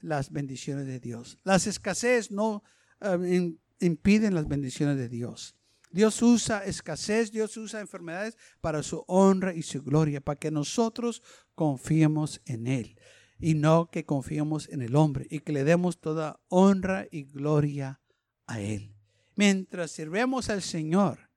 las 0.00 0.30
bendiciones 0.30 0.86
de 0.86 1.00
Dios. 1.00 1.38
Las 1.44 1.66
escasez 1.66 2.30
no 2.30 2.62
Um, 3.02 3.58
impiden 3.80 4.34
las 4.34 4.46
bendiciones 4.46 4.96
de 4.96 5.08
Dios. 5.08 5.56
Dios 5.90 6.22
usa 6.22 6.64
escasez, 6.64 7.32
Dios 7.32 7.56
usa 7.56 7.80
enfermedades 7.80 8.38
para 8.60 8.82
su 8.84 9.04
honra 9.08 9.54
y 9.54 9.62
su 9.62 9.82
gloria, 9.82 10.20
para 10.20 10.38
que 10.38 10.52
nosotros 10.52 11.20
confiemos 11.56 12.40
en 12.46 12.68
Él 12.68 12.96
y 13.40 13.54
no 13.54 13.90
que 13.90 14.06
confiemos 14.06 14.68
en 14.68 14.82
el 14.82 14.94
hombre 14.94 15.26
y 15.30 15.40
que 15.40 15.52
le 15.52 15.64
demos 15.64 16.00
toda 16.00 16.40
honra 16.48 17.08
y 17.10 17.24
gloria 17.24 18.00
a 18.46 18.60
Él. 18.60 18.94
Mientras 19.34 19.90
sirvemos 19.90 20.48
al 20.48 20.62
Señor, 20.62 21.31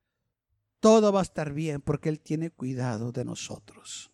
todo 0.85 1.11
va 1.11 1.21
a 1.21 1.23
estar 1.23 1.51
bien 1.51 1.81
porque 1.81 2.09
Él 2.09 2.19
tiene 2.19 2.51
cuidado 2.51 3.11
de 3.11 3.25
nosotros. 3.25 4.11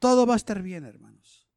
Todo 0.00 0.26
va 0.26 0.34
a 0.34 0.36
estar 0.36 0.60
bien, 0.60 0.84
hermanos. 0.84 1.48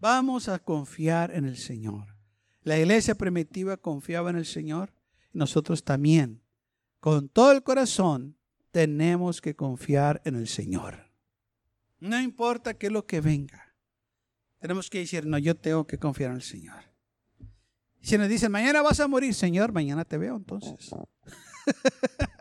Vamos 0.00 0.48
a 0.48 0.58
confiar 0.58 1.30
en 1.36 1.44
el 1.44 1.56
Señor. 1.56 2.16
La 2.62 2.76
iglesia 2.76 3.14
primitiva 3.14 3.76
confiaba 3.76 4.30
en 4.30 4.38
el 4.38 4.44
Señor. 4.44 4.92
Nosotros 5.32 5.84
también, 5.84 6.42
con 6.98 7.28
todo 7.28 7.52
el 7.52 7.62
corazón, 7.62 8.36
tenemos 8.72 9.40
que 9.40 9.54
confiar 9.54 10.20
en 10.24 10.34
el 10.34 10.48
Señor. 10.48 11.12
No 12.00 12.20
importa 12.20 12.74
qué 12.74 12.88
es 12.88 12.92
lo 12.92 13.06
que 13.06 13.20
venga. 13.20 13.76
Tenemos 14.58 14.90
que 14.90 14.98
decir, 14.98 15.26
no, 15.26 15.38
yo 15.38 15.54
tengo 15.54 15.86
que 15.86 16.00
confiar 16.00 16.30
en 16.30 16.38
el 16.38 16.42
Señor. 16.42 16.82
Si 18.00 18.18
nos 18.18 18.28
dicen, 18.28 18.50
mañana 18.50 18.82
vas 18.82 18.98
a 18.98 19.06
morir, 19.06 19.32
Señor, 19.32 19.70
mañana 19.70 20.04
te 20.04 20.18
veo 20.18 20.34
entonces. 20.34 20.90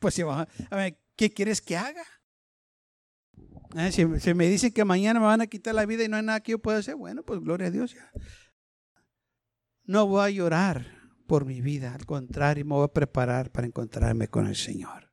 pues 0.00 0.14
si 0.14 0.22
a 0.22 0.46
ver, 0.70 0.98
¿qué 1.16 1.32
quieres 1.32 1.60
que 1.60 1.76
haga? 1.76 2.04
Si, 3.90 4.20
si, 4.20 4.34
me 4.34 4.48
dicen 4.48 4.72
que 4.72 4.84
mañana 4.84 5.18
me 5.18 5.26
van 5.26 5.40
a 5.40 5.46
quitar 5.46 5.74
la 5.74 5.86
vida 5.86 6.04
y 6.04 6.08
no 6.08 6.16
hay 6.16 6.22
nada 6.22 6.40
que 6.40 6.52
yo 6.52 6.58
pueda 6.58 6.78
hacer, 6.78 6.94
bueno, 6.94 7.22
pues 7.22 7.40
gloria 7.40 7.68
a 7.68 7.70
Dios. 7.70 7.94
Ya 7.94 8.10
no 9.84 10.06
voy 10.06 10.22
a 10.22 10.30
llorar 10.30 10.86
por 11.26 11.44
mi 11.44 11.60
vida, 11.60 11.94
al 11.94 12.06
contrario, 12.06 12.64
me 12.64 12.74
voy 12.74 12.84
a 12.84 12.88
preparar 12.88 13.50
para 13.50 13.66
encontrarme 13.66 14.28
con 14.28 14.46
el 14.46 14.56
Señor. 14.56 15.10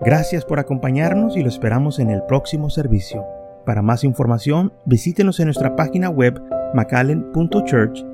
Gracias 0.00 0.44
por 0.44 0.58
acompañarnos 0.58 1.36
y 1.36 1.42
lo 1.42 1.48
esperamos 1.48 1.98
en 1.98 2.10
el 2.10 2.22
próximo 2.24 2.68
servicio. 2.68 3.24
Para 3.64 3.80
más 3.80 4.04
información, 4.04 4.72
visítenos 4.84 5.40
en 5.40 5.46
nuestra 5.46 5.76
página 5.76 6.10
web 6.10 6.42
macallen.church. 6.74 8.13